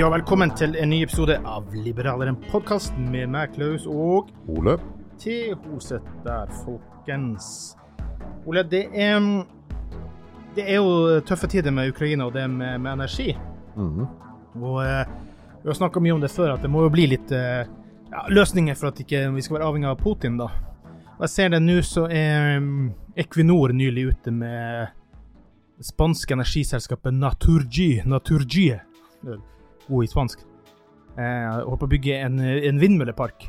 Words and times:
Hei 0.00 0.06
og 0.06 0.14
velkommen 0.14 0.48
til 0.56 0.78
en 0.80 0.88
ny 0.88 1.02
episode 1.04 1.34
av 1.44 1.74
Liberaleren 1.76 2.38
podkast 2.48 2.94
med 3.12 3.28
meg, 3.28 3.50
Klaus, 3.52 3.82
og 3.84 4.30
Ole. 4.48 4.78
til 5.20 5.50
Hoset 5.60 6.06
der, 6.24 6.48
folkens. 6.62 7.74
Ole, 8.48 8.62
det 8.64 8.86
er 8.96 9.20
Det 10.56 10.64
er 10.64 10.80
jo 10.80 11.20
tøffe 11.20 11.50
tider 11.52 11.70
med 11.70 11.92
Ukraina 11.92 12.24
og 12.24 12.32
det 12.32 12.46
med, 12.48 12.80
med 12.80 12.92
energi. 12.92 13.36
Mhm. 13.76 14.06
Og 14.62 14.80
eh, 14.86 15.04
vi 15.62 15.68
har 15.68 15.74
snakka 15.74 16.00
mye 16.00 16.16
om 16.16 16.24
det 16.24 16.30
før, 16.30 16.54
at 16.54 16.62
det 16.62 16.70
må 16.70 16.86
jo 16.86 16.94
bli 16.96 17.06
litt 17.06 17.30
eh, 17.30 17.68
ja, 18.10 18.24
løsninger 18.30 18.74
for 18.74 18.88
at 18.88 19.04
ikke 19.04 19.26
vi 19.36 19.42
skal 19.42 19.58
være 19.58 19.68
avhengig 19.68 19.90
av 19.90 20.00
Putin, 20.00 20.40
da. 20.40 20.48
Og 21.18 21.28
jeg 21.28 21.34
ser 21.34 21.52
det 21.52 21.60
nå, 21.60 21.76
så 21.82 22.08
er 22.08 22.56
um, 22.56 22.94
Equinor 23.20 23.76
nylig 23.76 24.08
ute 24.14 24.32
med 24.32 24.96
det 25.76 25.92
spanske 25.92 26.32
energiselskapet 26.32 27.12
Naturgy. 27.12 28.00
Naturgy. 28.06 28.78
God 29.88 30.06
i 30.06 30.10
spansk. 30.10 30.46
Eh, 31.16 31.46
holdt 31.66 31.82
på 31.82 31.88
å 31.88 31.94
bygge 31.96 32.20
en, 32.20 32.40
en 32.40 32.80
vindmøllepark. 32.80 33.48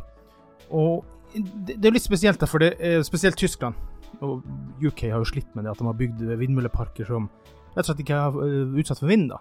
Og 0.72 1.06
det, 1.34 1.78
det 1.78 1.90
er 1.90 1.96
litt 1.96 2.06
spesielt, 2.06 2.42
da, 2.42 2.50
for 2.50 2.64
det 2.64 2.76
er 2.80 3.04
spesielt 3.08 3.40
Tyskland 3.40 3.78
og 4.20 4.44
UK 4.84 5.08
har 5.10 5.22
jo 5.22 5.30
slitt 5.30 5.56
med 5.56 5.66
det 5.66 5.72
at 5.72 5.80
de 5.80 5.88
har 5.88 5.98
bygd 5.98 6.22
vindmølleparker 6.42 7.08
som 7.08 7.30
rett 7.72 7.84
og 7.84 7.88
slett 7.88 8.04
ikke 8.04 8.18
er 8.20 8.40
eh, 8.46 8.76
utsatt 8.82 9.00
for 9.02 9.10
vind. 9.10 9.30
da. 9.32 9.40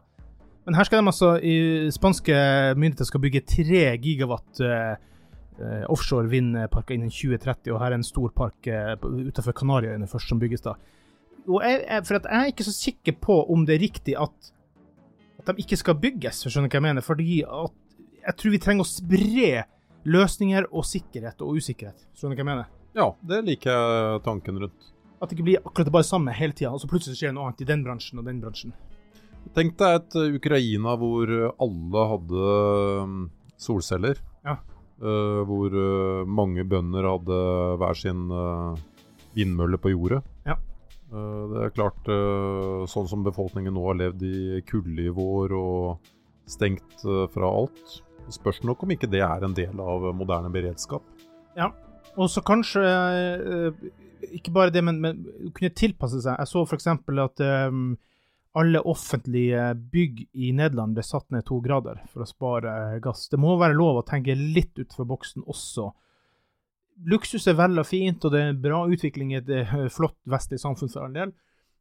Men 0.68 0.76
her 0.78 0.86
skal 0.86 1.00
de 1.00 1.10
altså, 1.10 1.34
i 1.42 1.90
spanske 1.94 2.36
myndigheter 2.78 3.08
skal 3.08 3.24
bygge 3.24 3.46
tre 3.48 3.82
gigawatt 4.02 4.62
eh, 4.64 4.94
eh, 5.58 5.84
offshore 5.92 6.30
vindparker 6.30 6.96
innen 6.96 7.12
2030, 7.12 7.72
og 7.74 7.82
her 7.82 7.90
er 7.90 7.98
en 7.98 8.06
stor 8.06 8.32
park 8.36 8.70
eh, 8.70 8.94
utenfor 9.00 9.56
Kanariøyene 9.56 10.08
først 10.10 10.32
som 10.32 10.40
bygges 10.42 10.64
da. 10.68 10.76
Og 11.48 11.64
jeg, 11.64 11.82
jeg, 11.82 12.06
for 12.06 12.20
jeg 12.20 12.38
er 12.38 12.52
ikke 12.52 12.68
så 12.68 12.76
sikker 12.76 13.18
på 13.20 13.40
om 13.52 13.64
det 13.66 13.76
er 13.76 13.84
riktig 13.88 14.16
at 14.20 14.52
de 15.56 15.64
ikke 15.64 15.78
skal 15.80 15.98
bygges, 16.00 16.42
for 16.44 16.52
skjønner 16.52 16.70
hva 16.70 16.80
jeg 16.80 16.86
mener? 16.88 17.04
Fordi 17.04 17.40
at 17.44 17.76
jeg 18.20 18.36
tror 18.40 18.54
vi 18.54 18.60
trenger 18.62 18.86
å 18.86 18.90
spre 18.90 19.50
løsninger 20.10 20.68
og 20.70 20.86
sikkerhet 20.88 21.42
og 21.44 21.60
usikkerhet. 21.60 22.06
Skjønner 22.16 22.36
du 22.36 22.40
hva 22.40 22.44
jeg 22.44 22.50
mener? 22.50 22.70
Ja, 22.96 23.10
det 23.32 23.42
liker 23.46 23.70
jeg 23.70 24.22
tanken 24.26 24.62
rundt. 24.64 24.88
At 25.20 25.30
det 25.30 25.36
ikke 25.36 25.48
blir 25.50 25.60
akkurat 25.60 25.88
det 25.88 25.94
bare 25.94 26.08
samme 26.08 26.34
hele 26.34 26.56
tida, 26.56 26.72
og 26.72 26.80
så 26.82 26.88
plutselig 26.90 27.20
skjer 27.20 27.34
noe 27.36 27.48
annet 27.48 27.62
i 27.62 27.68
den 27.68 27.84
bransjen 27.84 28.22
og 28.22 28.26
den 28.28 28.40
bransjen. 28.42 28.72
Tenk 29.56 29.76
deg 29.80 29.98
et 29.98 30.16
uh, 30.20 30.36
Ukraina 30.36 30.94
hvor 31.00 31.30
uh, 31.32 31.52
alle 31.64 32.04
hadde 32.14 32.50
um, 33.04 33.20
solceller. 33.60 34.20
Ja. 34.46 34.58
Uh, 35.00 35.40
hvor 35.48 35.72
mange 36.28 36.64
bønder 36.68 37.08
hadde 37.08 37.38
hver 37.80 37.96
sin 37.96 38.26
uh, 38.32 38.76
vindmølle 39.36 39.80
på 39.80 39.94
jordet. 39.94 40.20
Uh, 41.10 41.50
det 41.50 41.64
er 41.66 41.74
klart, 41.74 42.10
uh, 42.10 42.86
sånn 42.90 43.08
som 43.10 43.26
befolkningen 43.26 43.74
nå 43.74 43.84
har 43.88 43.98
levd 43.98 44.24
i 44.26 44.62
kulde 44.68 45.08
i 45.08 45.14
vår 45.14 45.54
og 45.58 46.10
stengt 46.50 47.04
uh, 47.06 47.26
fra 47.32 47.50
alt. 47.50 48.00
Spørs 48.30 48.62
nok 48.66 48.84
om 48.84 48.94
ikke 48.94 49.10
det 49.10 49.22
er 49.26 49.44
en 49.44 49.56
del 49.56 49.80
av 49.82 50.06
moderne 50.14 50.50
beredskap. 50.54 51.06
Ja. 51.58 51.72
Og 52.18 52.30
så 52.30 52.42
kanskje 52.42 52.82
eh, 52.84 53.90
Ikke 54.36 54.52
bare 54.54 54.72
det, 54.74 54.82
men, 54.84 55.00
men 55.02 55.24
kunne 55.56 55.72
tilpasse 55.76 56.22
seg. 56.22 56.38
Jeg 56.38 56.50
så 56.50 56.64
f.eks. 56.66 56.88
at 56.90 57.42
um, 57.70 57.94
alle 58.58 58.82
offentlige 58.82 59.70
bygg 59.92 60.24
i 60.34 60.50
Nederland 60.56 60.96
ble 60.96 61.04
satt 61.06 61.28
ned 61.30 61.46
to 61.46 61.60
grader 61.64 62.02
for 62.10 62.24
å 62.24 62.28
spare 62.28 62.74
eh, 62.96 63.00
gass. 63.02 63.28
Det 63.30 63.40
må 63.40 63.56
være 63.60 63.78
lov 63.78 64.00
å 64.00 64.06
tenke 64.06 64.36
litt 64.36 64.74
utenfor 64.78 65.08
boksen 65.08 65.46
også. 65.46 65.90
Luksus 67.08 67.46
er 67.48 67.56
vel 67.56 67.80
og 67.80 67.86
fint, 67.88 68.24
og 68.26 68.34
det 68.34 68.40
er 68.42 68.58
bra 68.60 68.82
utvikling 68.90 69.32
i 69.32 69.38
et 69.38 69.48
eh, 69.54 69.86
flott 69.92 70.18
vestlig 70.28 70.60
samfunn 70.60 70.92
for 70.92 71.06
all 71.06 71.14
del. 71.16 71.32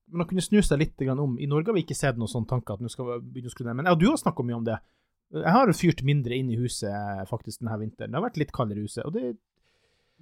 Men 0.09 0.23
å 0.23 0.29
kunne 0.29 0.43
snu 0.43 0.61
seg 0.65 0.79
litt 0.81 1.03
om. 1.11 1.35
I 1.37 1.49
Norge 1.49 1.69
har 1.69 1.77
vi 1.77 1.83
ikke 1.83 1.97
sett 1.97 2.17
noen 2.17 2.31
sånne 2.31 2.49
tanker 2.49 2.77
at 2.77 2.83
nå 2.83 2.89
skal 2.89 3.09
vi 3.09 3.19
begynne 3.35 3.51
å 3.51 3.53
skru 3.53 3.67
ned. 3.67 3.77
Men 3.77 3.91
ja, 3.91 3.97
du 3.99 4.07
har 4.09 4.17
snakka 4.21 4.45
mye 4.45 4.57
om 4.57 4.65
det. 4.65 4.79
Jeg 5.35 5.53
har 5.53 5.71
fyrt 5.77 6.01
mindre 6.07 6.39
inn 6.39 6.49
i 6.49 6.57
huset 6.57 6.89
eh, 6.89 7.21
faktisk 7.29 7.61
denne 7.61 7.77
vinteren. 7.81 8.09
Det 8.09 8.17
har 8.17 8.25
vært 8.25 8.41
litt 8.41 8.55
kaldere 8.55 8.81
i 8.81 8.87
huset. 8.87 9.03
og 9.05 9.13
det 9.13 9.35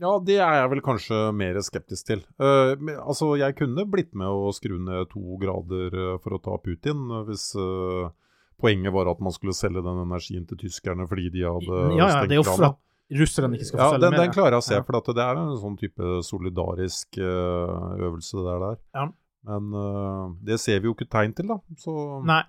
Ja, 0.02 0.12
det 0.20 0.40
er 0.44 0.60
jeg 0.60 0.72
vel 0.74 0.84
kanskje 0.86 1.22
mer 1.34 1.62
skeptisk 1.64 2.10
til. 2.10 2.26
Uh, 2.42 2.76
altså, 3.00 3.32
jeg 3.40 3.56
kunne 3.58 3.88
blitt 3.90 4.12
med 4.18 4.28
å 4.28 4.52
skru 4.54 4.76
ned 4.82 5.08
to 5.14 5.40
grader 5.42 6.20
for 6.26 6.36
å 6.36 6.42
ta 6.44 6.58
Putin, 6.62 7.08
hvis 7.30 7.54
uh, 7.56 8.12
poenget 8.60 8.94
var 8.94 9.10
at 9.14 9.24
man 9.24 9.34
skulle 9.34 9.56
selge 9.58 9.86
den 9.86 10.04
energien 10.04 10.46
til 10.50 10.60
tyskerne 10.68 11.08
fordi 11.10 11.32
de 11.38 11.48
hadde 11.48 11.80
Ja, 11.96 11.98
ja, 12.02 12.12
stengt 12.18 12.36
det 12.36 12.76
er 13.12 13.22
russerne 13.22 13.56
ikke 13.56 13.66
skal 13.70 13.80
få 13.80 13.84
Ja, 13.84 13.90
selge 13.94 14.04
den, 14.06 14.12
mer. 14.16 14.22
den 14.26 14.34
klarer 14.36 14.58
jeg 14.58 14.64
å 14.64 14.68
se, 14.68 14.82
for 14.84 15.14
det 15.16 15.24
er 15.24 15.40
en 15.40 15.54
sånn 15.62 15.78
type 15.80 16.12
solidarisk 16.28 17.18
eh, 17.22 18.04
øvelse 18.08 18.38
det 18.38 18.46
der. 18.50 18.60
der. 18.66 18.78
Ja. 19.00 19.08
Men 19.48 19.72
uh, 19.72 20.36
det 20.44 20.58
ser 20.60 20.82
vi 20.84 20.90
jo 20.90 20.96
ikke 20.98 21.08
tegn 21.08 21.32
til, 21.38 21.48
da. 21.48 21.60
Så 21.80 21.94
Nei. 22.28 22.42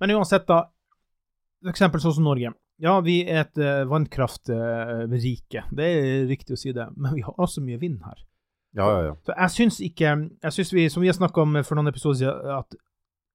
Men 0.00 0.14
uansett, 0.16 0.46
da. 0.48 0.62
For 1.62 1.70
eksempel 1.74 2.00
sånn 2.00 2.14
som 2.16 2.24
Norge. 2.24 2.54
Ja, 2.82 2.94
vi 3.04 3.18
er 3.28 3.42
et 3.44 3.58
uh, 3.60 3.82
vannkraftrike. 3.90 5.64
det 5.70 5.88
er 5.88 6.24
riktig 6.30 6.56
å 6.56 6.60
si 6.62 6.72
det. 6.72 6.88
Men 6.96 7.14
vi 7.18 7.22
har 7.26 7.36
også 7.36 7.60
mye 7.62 7.78
vind 7.82 8.00
her. 8.06 8.22
ja, 8.72 8.86
ja, 8.88 9.02
ja. 9.10 9.12
Så 9.26 9.34
jeg 9.36 9.50
syns 9.56 9.80
ikke 9.84 10.14
Jeg 10.42 10.52
synes 10.56 10.72
vi, 10.72 10.88
som 10.88 11.02
vi 11.04 11.10
har 11.10 11.18
snakka 11.18 11.42
om 11.44 11.60
for 11.62 11.76
noen 11.76 11.92
episoder 11.92 12.18
siden, 12.22 12.56
at 12.56 12.74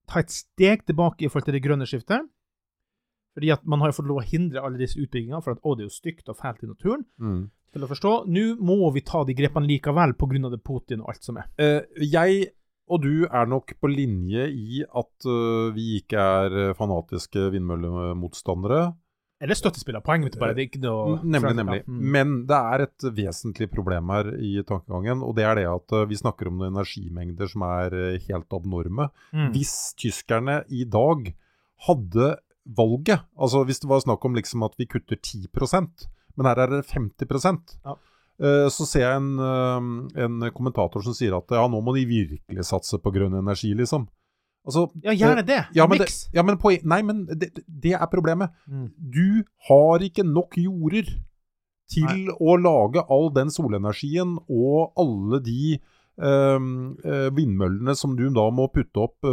ta 0.09 0.19
et 0.24 0.31
steg 0.33 0.86
tilbake 0.88 1.25
i 1.25 1.30
forhold 1.30 1.45
til 1.45 1.54
det 1.54 1.63
grønne 1.63 1.86
skiftet. 1.86 2.25
Fordi 3.38 3.54
at 3.54 3.66
man 3.69 3.84
har 3.84 3.92
jo 3.92 4.00
fått 4.00 4.10
lov 4.10 4.24
å 4.24 4.25
hindre 4.25 4.63
alle 4.66 4.80
disse 4.81 4.98
utbyggingene, 4.98 5.44
for 5.45 5.54
at 5.54 5.62
å, 5.62 5.75
det 5.78 5.86
er 5.86 5.92
jo 5.92 5.94
stygt 5.94 6.31
og 6.31 6.39
fælt 6.39 6.63
i 6.66 6.72
naturen. 6.72 7.04
Mm. 7.22 7.42
Til 7.75 7.84
å 7.86 7.89
forstå. 7.92 8.13
Nå 8.34 8.45
må 8.66 8.89
vi 8.95 9.04
ta 9.06 9.22
de 9.28 9.36
grepene 9.38 9.69
likevel, 9.69 10.16
av 10.50 10.56
det 10.56 10.63
Putin 10.66 11.04
og 11.04 11.12
alt 11.13 11.28
som 11.28 11.38
er. 11.38 11.51
Uh, 11.62 11.84
jeg 12.01 12.48
og 12.88 13.04
du 13.04 13.28
er 13.28 13.50
nok 13.51 13.74
på 13.84 13.89
linje 13.92 14.45
i 14.48 14.80
at 14.86 15.28
uh, 15.28 15.68
vi 15.75 15.98
ikke 16.00 16.24
er 16.24 16.56
uh, 16.56 16.75
fanatiske 16.80 17.50
vindmøllemotstandere. 17.54 18.88
Eller 19.44 19.60
er 19.60 20.00
er 20.00 20.00
noe 20.00 20.33
Nemlig, 21.22 21.54
nemlig. 21.60 21.81
Mm. 21.86 22.00
Men 22.16 22.31
det 22.50 22.62
er 22.72 22.86
et 22.88 23.07
vesentlig 23.19 23.68
problem 23.69 24.10
her 24.16 24.31
i 24.42 24.56
tankegangen, 24.66 25.22
og 25.22 25.36
det 25.38 25.45
er 25.45 25.60
det 25.60 25.68
at 25.69 25.98
vi 26.10 26.18
snakker 26.18 26.50
om 26.50 26.57
noen 26.57 26.74
energimengder 26.74 27.51
som 27.51 27.68
er 27.68 27.94
helt 28.24 28.57
abnorme. 28.57 29.12
Mm. 29.30 29.51
Hvis 29.54 29.75
tyskerne 30.01 30.63
i 30.74 30.88
dag 30.90 31.30
hadde 31.86 32.31
valget, 32.75 33.22
altså 33.40 33.64
hvis 33.66 33.80
det 33.80 33.88
var 33.90 34.02
snakk 34.04 34.25
om 34.25 34.36
liksom 34.36 34.64
at 34.68 34.74
vi 34.78 34.86
kutter 34.86 35.16
10% 35.16 36.08
men 36.38 36.46
her 36.46 36.60
er 36.60 36.68
det 36.75 36.86
50 36.92 37.80
Ja. 37.86 37.96
eh, 38.40 38.68
så 38.69 38.86
ser 38.86 39.02
jeg 39.08 39.16
en, 39.18 39.40
eh, 39.40 40.24
en 40.24 40.52
kommentator 40.54 41.02
som 41.02 41.14
sier 41.18 41.34
at 41.38 41.50
ja, 41.50 41.64
nå 41.68 41.81
må 41.81 41.96
de 41.96 42.04
virkelig 42.06 42.66
satse 42.66 43.00
på 43.02 43.12
grønn 43.16 43.34
energi, 43.34 43.74
liksom. 43.74 44.08
Altså, 44.68 44.92
Ja, 45.02 45.12
gjerne 45.16 45.40
eh, 45.40 45.46
det. 45.48 45.62
Ja, 45.74 45.88
men, 45.88 45.98
det, 45.98 46.06
Miks. 46.06 46.30
ja, 46.34 46.44
men, 46.44 46.58
poen- 46.58 46.84
nei, 46.86 47.02
men 47.02 47.25
det, 47.25 47.54
det 47.68 47.94
er 47.96 48.06
problemet. 48.12 48.52
Mm. 48.69 48.92
Du 49.00 49.44
har 49.69 50.00
ikke 50.04 50.24
nok 50.28 50.58
jorder 50.58 51.08
til 51.90 52.04
Nei. 52.04 52.28
å 52.38 52.58
lage 52.60 53.02
all 53.10 53.30
den 53.34 53.48
solenergien 53.50 54.38
og 54.50 54.92
alle 55.00 55.40
de 55.42 55.80
eh, 56.19 56.60
vindmøllene 57.31 57.96
som 57.96 58.16
du 58.18 58.28
da 58.30 58.50
må 58.52 58.68
putte 58.74 59.08
opp 59.08 59.25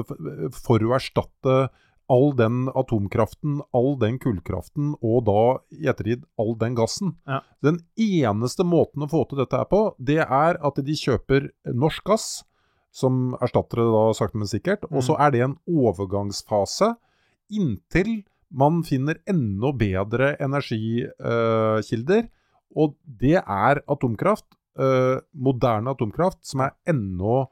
for 0.55 0.79
å 0.87 0.95
erstatte 0.97 1.69
all 2.13 2.35
den 2.37 2.69
atomkraften, 2.77 3.61
all 3.73 3.95
den 4.01 4.19
kullkraften 4.21 4.93
og 5.01 5.25
da 5.29 5.45
i 5.73 5.89
ettertid 5.89 6.25
all 6.41 6.53
den 6.61 6.77
gassen. 6.79 7.15
Ja. 7.29 7.41
Den 7.65 7.81
eneste 8.01 8.67
måten 8.67 9.07
å 9.07 9.11
få 9.11 9.25
til 9.29 9.41
dette 9.41 9.61
her 9.61 9.69
på, 9.71 9.87
det 9.99 10.21
er 10.25 10.61
at 10.61 10.83
de 10.85 10.99
kjøper 10.99 11.49
norsk 11.73 12.05
gass, 12.11 12.29
som 12.95 13.35
erstatter 13.43 13.81
det 13.83 13.89
da 13.91 14.05
sakte, 14.15 14.39
men 14.39 14.51
sikkert. 14.51 14.85
Og 14.93 15.03
så 15.07 15.17
er 15.19 15.35
det 15.35 15.43
en 15.43 15.57
overgangsfase 15.67 16.93
inntil 17.55 18.21
man 18.55 18.85
finner 18.87 19.19
enda 19.27 19.73
bedre 19.75 20.35
energikilder. 20.43 22.29
og 22.75 22.97
det 23.07 23.39
er 23.39 23.79
atomkraft, 23.87 24.47
uh, 24.81 25.23
moderne 25.31 25.93
atomkraft, 25.95 26.41
som 26.43 26.65
er 26.65 26.73
enda 26.91 27.45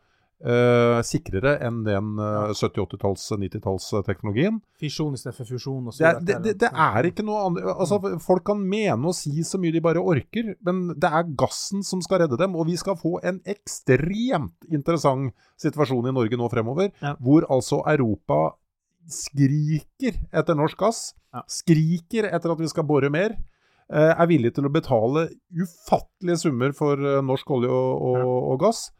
eh, 0.44 0.98
sikrere 1.06 1.52
enn 1.62 1.82
den 1.86 2.12
uh, 2.18 2.50
70-, 2.50 2.82
80-talls-, 2.86 3.28
90-tallsteknologien. 3.38 4.60
Fisjon 4.82 5.14
istedenfor 5.14 5.46
fusjon 5.52 5.86
og 5.90 5.94
så 5.94 6.02
Det, 6.02 6.08
er- 6.10 6.20
det, 6.26 6.36
det, 6.44 6.54
det 6.64 6.70
er 6.72 7.08
ikke 7.10 7.24
noe 7.26 7.44
annet 7.46 7.68
altså, 7.72 7.98
Folk 8.24 8.44
kan 8.50 8.58
mene 8.62 9.10
og 9.10 9.14
si 9.18 9.44
så 9.46 9.60
mye 9.62 9.72
de 9.76 9.82
bare 9.84 10.02
orker, 10.02 10.54
men 10.66 10.88
det 10.98 11.10
er 11.10 11.30
gassen 11.38 11.84
som 11.86 12.02
skal 12.02 12.24
redde 12.24 12.38
dem. 12.40 12.56
Og 12.58 12.66
vi 12.70 12.76
skal 12.80 12.98
få 12.98 13.16
en 13.22 13.38
ekstremt 13.48 14.66
interessant 14.72 15.32
situasjon 15.62 16.08
i 16.10 16.16
Norge 16.16 16.36
nå 16.40 16.48
fremover, 16.52 16.90
Ja. 17.02 17.14
hvor 17.22 17.46
altså 17.50 17.82
Europa 17.86 18.52
skriker 19.10 20.14
etter 20.32 20.54
norsk 20.58 20.78
gass. 20.78 21.00
Ja. 21.34 21.42
Skriker 21.50 22.28
etter 22.30 22.52
at 22.54 22.60
vi 22.60 22.68
skal 22.70 22.84
bore 22.86 23.10
mer. 23.10 23.34
eh, 23.92 24.14
Er 24.18 24.26
villig 24.30 24.54
til 24.54 24.64
å 24.68 24.72
betale 24.72 25.28
ufattelige 25.52 26.38
summer 26.38 26.72
for 26.76 26.96
eh, 26.96 27.20
norsk 27.24 27.50
olje 27.50 27.68
og, 27.68 28.02
og, 28.12 28.52
og 28.52 28.60
gass. 28.62 28.90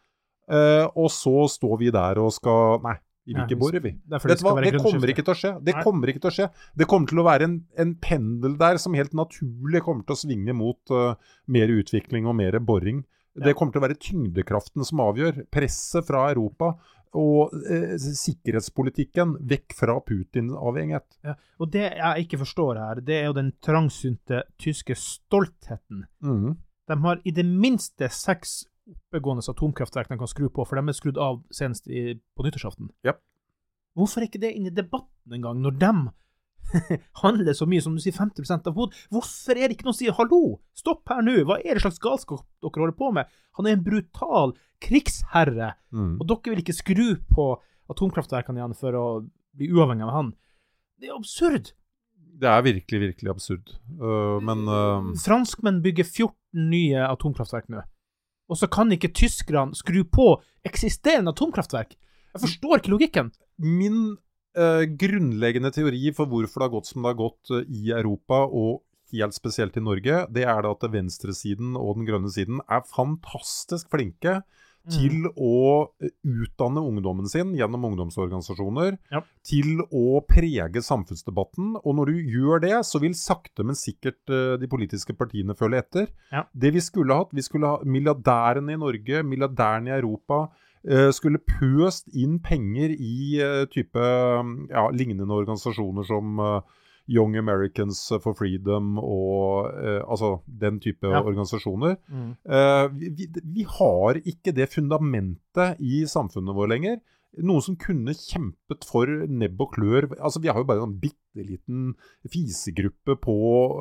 Eh, 0.51 0.85
og 0.99 1.09
så 1.15 1.47
står 1.51 1.79
vi 1.81 1.91
der 1.95 2.19
og 2.23 2.33
skal 2.35 2.81
Nei, 2.83 2.97
vil 3.29 3.39
Ja, 3.39 3.45
ikke 3.47 3.59
vi 3.61 3.71
det 3.79 3.83
det 4.19 4.73
det 4.73 4.83
kommer 4.83 5.13
ikke 5.13 5.23
til 5.23 5.35
å 5.35 5.39
skje. 5.39 5.53
Det 5.63 5.75
kommer 5.85 6.11
ikke 6.11 6.25
til 6.25 6.33
å 6.33 6.37
skje. 6.39 6.49
Det 6.75 6.89
kommer 6.91 7.13
til 7.13 7.23
å 7.23 7.27
være 7.27 7.47
en, 7.47 7.57
en 7.79 7.95
pendel 8.03 8.57
der 8.59 8.81
som 8.83 8.97
helt 8.99 9.15
naturlig 9.15 9.85
kommer 9.87 10.03
til 10.07 10.17
å 10.17 10.23
svinge 10.25 10.57
mot 10.59 10.95
uh, 10.95 11.15
mer 11.47 11.71
utvikling 11.71 12.27
og 12.27 12.35
mer 12.41 12.59
boring. 12.59 13.05
Det 13.33 13.55
kommer 13.57 13.73
til 13.73 13.81
å 13.81 13.87
være 13.87 14.01
tyngdekraften 14.03 14.85
som 14.85 15.01
avgjør. 15.07 15.47
Presset 15.55 16.05
fra 16.05 16.27
Europa 16.35 16.75
og 17.19 17.53
eh, 17.69 17.95
sikkerhetspolitikken 18.01 19.35
vekk 19.49 19.75
fra 19.77 19.99
Putin-avhengighet. 20.05 21.19
Ja. 21.27 21.37
Og 21.61 21.73
det 21.75 21.87
jeg 21.91 22.27
ikke 22.27 22.41
forstår 22.43 22.81
her, 22.81 23.01
det 23.05 23.19
er 23.19 23.27
jo 23.29 23.37
den 23.37 23.53
trangsynte 23.65 24.45
tyske 24.61 24.97
stoltheten. 24.99 26.07
Mm. 26.25 26.55
De 26.89 26.99
har 27.05 27.21
i 27.29 27.35
det 27.37 27.45
minste 27.47 28.09
seks 28.13 28.63
oppegående 28.89 29.45
atomkraftverk 29.49 30.11
de 30.11 30.19
kan 30.19 30.31
skru 30.31 30.49
på, 30.51 30.65
for 30.67 30.79
de 30.79 30.89
er 30.89 30.97
skrudd 30.97 31.21
av 31.21 31.43
senest 31.55 31.87
i, 31.89 32.17
på 32.37 32.47
nyttårsaften. 32.47 32.91
Ja. 33.07 33.17
Hvorfor 33.99 34.23
er 34.23 34.31
ikke 34.31 34.43
det 34.43 34.55
inne 34.57 34.73
i 34.73 34.75
debatten 34.75 35.37
engang, 35.37 35.61
når 35.63 35.77
de 35.81 35.93
handler 37.23 37.57
så 37.57 37.67
mye 37.69 37.83
som 37.85 37.95
du 37.97 38.03
sier 38.03 38.17
50% 38.17 38.71
av 38.71 38.79
hodet? 38.79 38.99
Hvorfor 39.13 39.59
er 39.59 39.69
det 39.69 39.77
ikke 39.77 39.89
noen 39.89 39.97
som 39.97 40.05
sier 40.05 40.17
'hallo, 40.17 40.61
stopp 40.79 41.05
her 41.13 41.23
nå', 41.25 41.43
hva 41.49 41.61
er 41.61 41.77
det 41.77 41.85
slags 41.85 42.01
galskap 42.03 42.47
dere 42.63 42.85
holder 42.85 42.99
på 42.99 43.13
med? 43.19 43.29
Han 43.59 43.69
er 43.69 43.77
en 43.77 43.85
brutal 43.85 44.57
krigsherre, 44.83 45.75
mm. 45.93 46.17
og 46.19 46.27
dere 46.27 46.55
vil 46.55 46.65
ikke 46.65 46.81
skru 46.81 47.07
på 47.31 47.47
atomkraftverkene 47.93 48.63
igjen 48.63 48.79
for 48.79 48.97
å 48.97 49.07
bli 49.59 49.69
uavhengig 49.71 50.09
av 50.09 50.17
han. 50.17 50.35
Det 50.99 51.11
er 51.11 51.19
absurd. 51.19 51.73
Det 52.43 52.49
er 52.49 52.63
virkelig, 52.65 53.01
virkelig 53.07 53.31
absurd. 53.31 53.75
uh, 54.01 54.41
men 54.43 54.65
uh... 54.67 55.13
Franskmenn 55.21 55.83
bygger 55.85 56.09
14 56.09 56.71
nye 56.73 57.05
atomkraftverk 57.07 57.69
nå. 57.71 57.83
Og 58.53 58.61
så 58.61 58.69
kan 58.69 58.93
ikke 58.93 59.15
tyskerne 59.17 59.77
skru 59.79 60.03
på 60.05 60.35
eksisterende 60.69 61.33
atomkraftverk. 61.33 61.97
Jeg 62.33 62.45
forstår 62.45 62.81
ikke 62.81 62.93
logikken. 62.93 63.33
min 63.57 64.17
eh, 64.57 64.85
grunnleggende 65.01 65.73
teori 65.73 66.13
for 66.17 66.29
hvorfor 66.29 66.61
det 66.61 66.69
har 66.69 66.75
gått 66.77 66.91
som 66.91 67.03
det 67.03 67.13
har 67.13 67.21
gått 67.21 67.53
øh, 67.53 67.65
i 67.69 67.93
Europa, 67.93 68.45
og 68.47 68.83
helt 69.13 69.37
spesielt 69.37 69.77
i 69.77 69.85
Norge, 69.85 70.27
det 70.33 70.45
er 70.49 70.63
det 70.65 70.73
at 70.73 70.93
venstresiden 70.93 71.77
og 71.77 71.99
den 71.99 72.09
grønne 72.09 72.33
siden 72.33 72.63
er 72.69 72.85
fantastisk 72.89 73.91
flinke 73.93 74.41
til 74.91 75.29
å 75.37 75.93
øh, 76.03 76.11
utdanne 76.25 76.83
ungdommen 76.83 77.29
sin 77.31 77.53
gjennom 77.55 77.85
ungdomsorganisasjoner, 77.91 78.99
Ja. 79.13 79.23
til 79.47 79.83
å 79.93 80.21
prege 80.27 80.83
samfunnsdebatten. 80.83 81.77
Og 81.85 81.95
når 81.97 82.11
du 82.11 82.33
gjør 82.35 82.61
det, 82.63 82.75
så 82.87 82.99
vil 83.03 83.15
sakte, 83.15 83.65
men 83.65 83.79
sikkert 83.79 84.19
uh, 84.31 84.57
de 84.59 84.67
politiske 84.67 85.15
partiene 85.15 85.55
følge 85.55 85.79
etter. 85.85 86.11
Ja. 86.33 86.45
Det 86.55 86.73
vi 86.75 86.81
skulle 86.81 87.15
hatt, 87.15 87.33
vi 87.33 87.43
skulle 87.43 87.67
ha 87.67 87.79
milliardærene 87.85 88.75
i 88.75 88.81
Norge, 88.81 89.23
milliardærene 89.23 89.93
i 89.93 89.97
Europa, 90.01 90.49
eh, 90.83 91.11
skulle 91.15 91.39
pøst 91.39 92.09
inn 92.15 92.39
penger 92.43 92.91
i 92.95 93.39
eh, 93.41 93.65
type 93.71 93.99
mm, 93.99 94.69
ja, 94.71 94.89
lignende 94.91 95.31
organisasjoner 95.35 96.07
som 96.09 96.39
eh, 96.43 96.61
Young 97.13 97.37
Americans 97.37 98.01
for 98.25 98.37
Freedom 98.39 98.97
og 98.99 99.69
eh, 99.77 100.01
altså 100.03 100.39
den 100.47 100.81
type 100.81 101.07
Ja. 101.11 101.21
organisasjoner. 101.21 101.99
Eh, 102.09 102.87
vi, 102.97 103.29
vi, 103.43 103.67
har 103.79 104.21
ikke 104.23 104.55
det 104.57 104.71
fundamentet 104.73 105.81
i 105.81 106.05
samfunnet 106.09 106.57
vårt 106.57 106.73
lenger. 106.73 107.01
Noen 107.41 107.65
som 107.65 107.77
kunne 107.81 108.13
kjempet 108.13 108.85
for 108.85 109.09
nebb 109.29 109.61
og 109.65 109.73
klør. 109.77 110.11
Altså, 110.21 110.41
vi 110.41 110.51
har 110.53 110.61
jo 110.61 110.69
bare 110.69 110.85
en 110.85 110.99
bitte 111.01 111.47
liten 111.49 111.95
fisegruppe 112.29 113.17
på 113.17 113.37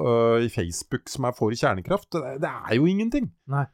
uh, 0.08 0.40
i 0.40 0.48
Facebook 0.48 1.12
som 1.12 1.28
er 1.28 1.36
for 1.36 1.52
kjernekraft. 1.52 2.14
Det, 2.16 2.38
det 2.46 2.52
er 2.52 2.78
jo 2.78 2.88
ingenting. 2.88 3.28
Nei. 3.52 3.66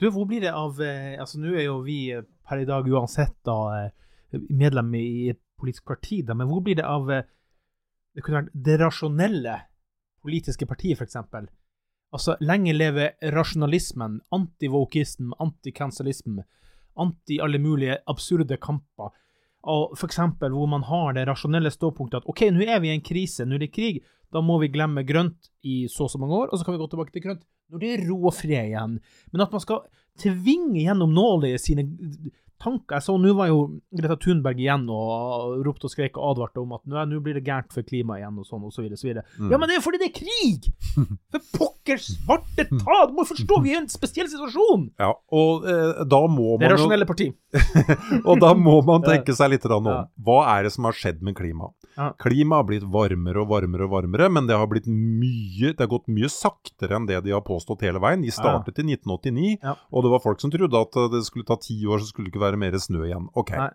Du, 0.00 0.08
hvor 0.10 0.24
blir 0.26 0.40
det 0.42 0.50
av 0.56 0.80
eh, 0.82 1.18
Altså, 1.20 1.38
nå 1.38 1.52
er 1.52 1.66
jo 1.68 1.82
vi 1.84 2.08
eh, 2.16 2.24
per 2.48 2.62
i 2.62 2.66
dag 2.66 2.86
uansett 2.88 3.36
da 3.46 3.58
eh, 3.76 4.40
medlem 4.48 4.94
i 4.96 5.28
et 5.34 5.40
politisk 5.60 5.84
parti, 5.92 6.22
da, 6.24 6.34
men 6.34 6.48
hvor 6.48 6.62
blir 6.64 6.78
det 6.80 6.86
av 6.88 7.10
eh, 7.12 7.26
Det 8.14 8.24
kunne 8.24 8.42
vært 8.42 8.54
det 8.66 8.76
rasjonelle 8.80 9.56
politiske 10.22 10.66
partiet, 10.68 11.00
eksempel. 11.00 11.46
Altså, 12.10 12.34
lenge 12.42 12.74
leve 12.74 13.12
rasjonalismen, 13.34 14.18
antivokism, 14.34 15.30
antikanselisme, 15.38 16.44
anti 16.98 17.38
alle 17.42 17.60
mulige 17.62 18.00
absurde 18.10 18.58
kamper. 18.60 19.12
Og 19.70 19.94
eksempel 20.06 20.54
hvor 20.56 20.68
man 20.72 20.82
har 20.88 21.14
det 21.14 21.26
rasjonelle 21.28 21.70
ståpunktet 21.70 22.22
at 22.22 22.28
OK, 22.32 22.46
nå 22.50 22.64
er 22.64 22.80
vi 22.82 22.90
i 22.90 22.96
en 22.96 23.04
krise, 23.04 23.46
nå 23.46 23.58
er 23.58 23.66
det 23.66 23.74
krig, 23.76 24.00
da 24.32 24.42
må 24.42 24.58
vi 24.62 24.70
glemme 24.72 25.04
grønt 25.06 25.50
i 25.66 25.84
så 25.90 26.06
og 26.06 26.12
så 26.12 26.20
mange 26.22 26.36
år, 26.38 26.50
og 26.50 26.58
så 26.58 26.66
kan 26.66 26.74
vi 26.74 26.82
gå 26.82 26.90
tilbake 26.90 27.14
til 27.14 27.24
grønt 27.26 27.46
når 27.70 27.82
det 27.82 27.90
er 27.94 28.04
ro 28.08 28.18
og 28.24 28.34
fred 28.34 28.72
igjen. 28.72 28.96
Men 29.30 29.44
at 29.44 29.52
man 29.54 29.62
skal 29.62 29.84
tvinge 30.18 30.80
gjennom 30.80 31.12
nåløyet 31.14 31.62
sine 31.62 31.86
tanker 32.62 32.96
Jeg 32.98 33.06
så 33.06 33.16
nå 33.20 33.32
var 33.38 33.48
jo 33.50 33.58
Greta 33.96 34.16
Thunberg 34.20 34.60
igjen 34.60 34.84
og 34.92 35.60
ropte 35.66 35.88
og 35.88 35.92
skrek 35.94 36.18
og 36.20 36.34
advarte 36.34 36.60
om 36.62 36.74
at 36.76 36.84
nå, 36.86 37.20
blir 37.24 37.38
det 37.38 37.44
gærent 37.46 37.72
for 37.74 37.82
klimaet 37.86 38.22
igjen, 38.22 38.38
og 38.40 38.46
sånn, 38.48 38.64
og 38.68 38.72
så 38.74 38.84
videre, 38.84 39.00
så 39.00 39.08
videre. 39.08 39.24
Ja, 39.50 39.56
men 39.58 39.66
det 39.68 39.76
er 39.76 39.80
jo 39.80 39.86
fordi 39.86 40.00
det 40.02 40.10
er 40.10 40.16
krig! 40.20 40.70
For 41.30 41.44
pokker 41.56 42.00
svarte 42.02 42.66
ta! 42.70 42.96
Du 43.10 43.14
må 43.16 43.24
forstå, 43.28 43.60
vi 43.64 43.72
er 43.74 43.80
i 43.80 43.82
en 43.84 43.90
spesiell 43.92 44.28
situasjon! 44.30 44.88
Ja, 45.00 45.12
og 45.32 45.66
eh, 45.70 46.04
da 46.10 46.22
må 46.30 46.56
Det 46.58 46.64
man 46.66 46.70
jo 46.70 46.76
rasjonelle 46.76 47.06
parti. 47.08 47.30
Og 48.30 48.38
da 48.42 48.52
må 48.54 48.76
man 48.86 49.02
tenke 49.08 49.34
seg 49.36 49.52
litt 49.54 49.66
om 49.70 49.86
Ja. 49.90 49.98
hva 50.22 50.38
er 50.56 50.66
det 50.66 50.72
som 50.74 50.86
har 50.88 50.94
skjedd 50.96 51.20
med 51.26 51.36
klimaet. 51.38 51.74
Ja. 51.96 52.10
Klimaet 52.22 52.60
har 52.62 52.66
blitt 52.68 52.84
varmere 52.88 53.42
og 53.42 53.48
varmere 53.50 53.84
og 53.88 53.92
varmere, 53.92 54.28
men 54.32 54.46
det 54.48 54.56
har 54.56 54.68
blitt 54.70 54.86
mye 54.86 55.72
Det 55.74 55.82
har 55.82 55.90
gått 55.90 56.06
mye 56.08 56.30
saktere 56.32 56.96
enn 56.96 57.06
det 57.08 57.18
de 57.26 57.32
har 57.34 57.42
påstått 57.44 57.82
hele 57.84 58.00
veien. 58.02 58.22
De 58.24 58.30
startet 58.32 58.78
i 58.80 58.84
1989, 58.86 59.58
Ja. 59.62 59.74
og 59.90 60.04
det 60.06 60.10
var 60.14 60.22
folk 60.24 60.40
som 60.40 60.50
trodde 60.54 60.78
at 60.80 60.96
eh, 60.96 61.08
det 61.12 61.24
skulle 61.26 61.44
ta 61.48 61.56
ti 61.60 61.76
år, 61.86 61.98
så 62.00 62.08
skulle 62.10 62.28
det 62.28 62.34
ikke 62.34 62.44
være 62.46 62.49
mer 62.58 62.78
snø 62.78 63.04
igjen. 63.06 63.28
Ok. 63.38 63.54
Nei. 63.56 63.70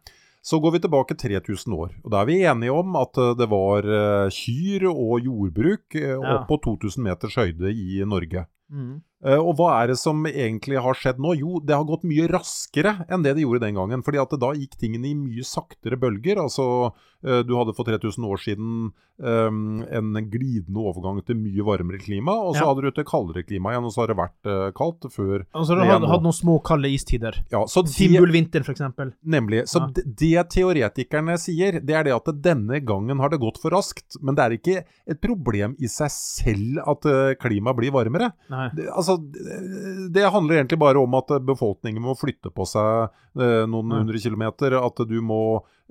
Så 0.45 0.59
går 0.61 0.75
vi 0.75 0.79
tilbake 0.83 1.15
3000 1.17 1.73
år, 1.73 1.93
og 2.03 2.11
da 2.13 2.19
er 2.21 2.27
vi 2.29 2.35
enige 2.45 2.73
om 2.77 2.97
at 2.99 3.17
eh, 3.17 3.31
det 3.39 3.47
var 3.49 3.87
eh, 3.89 4.27
kyr 4.29 4.83
og 4.91 5.25
jordbruk 5.25 5.95
eh, 5.97 6.19
opp 6.19 6.45
på 6.51 6.59
2000 6.67 7.01
meters 7.07 7.37
høyde 7.39 7.71
i 7.73 8.03
Norge. 8.05 8.45
Mm. 8.69 8.99
Eh, 9.23 9.39
og 9.39 9.55
hva 9.57 9.69
er 9.79 9.93
det 9.93 9.97
som 10.01 10.25
egentlig 10.27 10.81
har 10.83 10.97
skjedd 10.99 11.21
nå? 11.23 11.31
Jo, 11.39 11.61
det 11.63 11.75
har 11.77 11.87
gått 11.87 12.03
mye 12.07 12.27
raskere 12.29 12.97
enn 13.07 13.23
det 13.23 13.37
det 13.37 13.45
gjorde 13.45 13.63
den 13.63 13.77
gangen. 13.79 14.03
fordi 14.03 14.19
at 14.21 14.35
da 14.41 14.51
gikk 14.53 14.75
tingene 14.77 15.07
i 15.07 15.15
mye 15.15 15.45
saktere 15.47 15.97
bølger. 15.97 16.41
Altså, 16.43 16.91
eh, 17.23 17.41
du 17.47 17.55
hadde 17.55 17.73
for 17.77 17.87
3000 17.87 18.27
år 18.27 18.41
siden 18.43 18.91
um, 19.17 19.79
en 19.87 20.11
glidende 20.27 20.81
overgang 20.83 21.21
til 21.25 21.37
mye 21.39 21.63
varmere 21.63 22.01
klima, 22.03 22.33
og 22.35 22.55
så 22.57 22.65
Ja. 22.65 22.67
hadde 22.67 22.83
du 22.83 22.91
til 22.91 23.05
kaldere 23.07 23.45
klima 23.47 23.71
igjen, 23.71 23.85
og 23.87 23.93
så 23.95 24.03
har 24.03 24.07
det 24.11 24.17
vært 24.19 24.49
uh, 24.51 24.71
kaldt 24.75 25.07
før 25.07 25.45
Altså, 25.55 25.71
du 25.71 25.79
det 25.79 25.87
hadde 25.87 26.09
hatt 26.11 26.25
noen 26.25 26.35
små 26.35 26.57
kalde 26.61 26.91
istider. 26.91 27.39
Ja, 27.49 27.63
så 27.65 27.85
for 27.87 28.73
eksempel. 28.75 29.13
Nemlig. 29.23 29.63
Så 29.71 29.79
Ja. 29.79 29.87
det, 29.95 30.03
det 30.19 30.49
teoretikerne 30.51 31.37
sier, 31.39 31.79
det 31.79 31.95
er 31.95 32.03
det 32.03 32.13
at 32.13 32.27
denne 32.43 32.83
gangen 32.83 33.17
har 33.19 33.29
det 33.29 33.39
gått 33.39 33.57
for 33.57 33.71
raskt. 33.71 34.19
Men 34.21 34.35
det 34.35 34.43
er 34.43 34.57
ikke 34.59 34.83
et 35.07 35.21
problem 35.21 35.75
i 35.79 35.87
seg 35.87 36.11
selv 36.11 36.83
at 36.85 37.01
klimaet 37.39 37.77
blir 37.77 37.91
varmere. 37.95 38.33
Nei. 38.49 38.69
Det, 38.75 38.89
altså, 38.91 39.04
det, 39.21 40.09
det 40.17 40.25
handler 40.33 40.57
egentlig 40.57 40.79
bare 40.81 40.97
om 41.01 41.13
at 41.19 41.29
befolkningen 41.45 42.01
må 42.01 42.17
flytte 42.17 42.49
på 42.49 42.65
seg 42.65 43.13
eh, 43.37 43.63
noen 43.69 43.91
mm. 43.91 43.95
hundre 43.99 44.21
kilometer. 44.25 44.75
At 44.81 45.05
du 45.05 45.15
må 45.21 45.41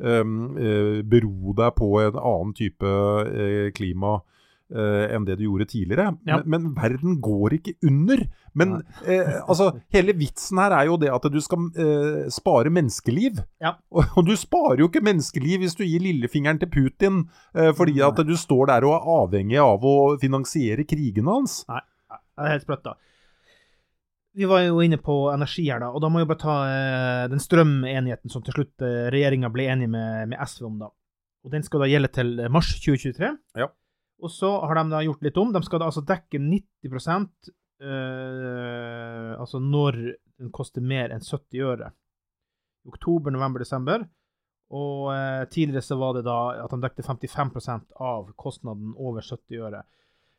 eh, 0.02 0.26
bero 1.06 1.54
deg 1.54 1.74
på 1.78 1.90
en 2.02 2.18
annen 2.18 2.54
type 2.58 2.94
eh, 3.30 3.70
klima. 3.78 4.18
eh, 4.72 5.14
enn 5.14 5.26
det 5.26 5.36
du 5.38 5.46
gjorde 5.46 5.66
tidligere. 5.70 6.12
Ja. 6.28 6.38
Men, 6.42 6.50
men 6.50 6.74
verden 6.76 7.18
går 7.24 7.58
ikke 7.58 7.74
under. 7.86 8.24
Men 8.54 8.76
eh, 9.06 9.40
altså, 9.42 9.70
hele 9.94 10.14
vitsen 10.18 10.60
her 10.62 10.76
er 10.76 10.88
jo 10.90 10.98
det 11.00 11.10
at 11.12 11.28
du 11.32 11.40
skal 11.44 11.68
eh, 11.80 12.26
spare 12.32 12.72
menneskeliv. 12.74 13.42
Ja. 13.62 13.76
Og, 13.94 14.04
og 14.18 14.28
du 14.28 14.34
sparer 14.38 14.84
jo 14.84 14.90
ikke 14.90 15.04
menneskeliv 15.04 15.64
hvis 15.64 15.76
du 15.78 15.84
gir 15.86 16.02
lillefingeren 16.04 16.60
til 16.62 16.70
Putin 16.72 17.24
fordi 17.78 18.00
at 18.02 18.18
du 18.26 18.34
står 18.38 18.68
der 18.70 18.84
og 18.86 18.94
er 18.96 19.08
avhengig 19.14 19.58
av 19.62 19.84
å 19.86 19.96
finansiere 20.20 20.86
krigene 20.88 21.36
hans. 21.36 21.60
Nei, 21.70 21.80
det 22.42 22.48
er 22.48 22.56
helt 22.56 22.66
sprøtt, 22.66 22.84
da. 22.86 22.96
Vi 24.34 24.48
var 24.50 24.64
jo 24.64 24.80
inne 24.82 24.98
på 24.98 25.14
energi 25.30 25.68
her, 25.68 25.78
da, 25.84 25.92
og 25.94 26.02
da 26.02 26.10
må 26.10 26.20
vi 26.22 26.26
bare 26.26 26.42
ta 26.42 26.54
eh, 26.66 27.24
den 27.30 27.42
strømenigheten 27.42 28.32
som 28.32 28.42
til 28.42 28.56
slutt 28.56 28.82
eh, 28.82 29.06
regjeringa 29.14 29.50
ble 29.54 29.68
enig 29.70 29.86
med, 29.92 30.32
med 30.32 30.40
SV 30.42 30.66
om, 30.66 30.80
da. 30.82 30.90
Og 31.44 31.52
Den 31.52 31.62
skal 31.62 31.84
da 31.84 31.90
gjelde 31.90 32.10
til 32.12 32.38
eh, 32.40 32.50
mars 32.50 32.72
2023. 32.80 33.30
Ja. 33.60 33.68
Og 34.24 34.32
så 34.32 34.50
har 34.64 34.78
de 34.78 34.88
da 34.90 35.02
gjort 35.04 35.22
litt 35.26 35.38
om. 35.40 35.52
De 35.52 35.62
skal 35.66 35.82
da 35.82 35.90
altså 35.90 36.04
dekke 36.06 36.40
90% 36.40 37.50
eh, 37.84 39.32
Altså 39.36 39.60
når 39.60 40.00
den 40.40 40.52
koster 40.54 40.84
mer 40.84 41.12
enn 41.12 41.22
70 41.22 41.66
øre. 41.68 41.90
Oktober, 42.88 43.34
november, 43.34 43.62
desember. 43.64 44.06
Og 44.74 45.12
eh, 45.12 45.44
tidligere 45.52 45.84
så 45.84 45.98
var 46.00 46.16
det 46.16 46.24
da 46.26 46.38
at 46.64 46.72
de 46.72 46.80
dekte 46.82 47.04
55% 47.04 47.92
av 48.00 48.32
kostnaden 48.40 48.94
over 48.96 49.22
70 49.22 49.60
øre. 49.68 49.84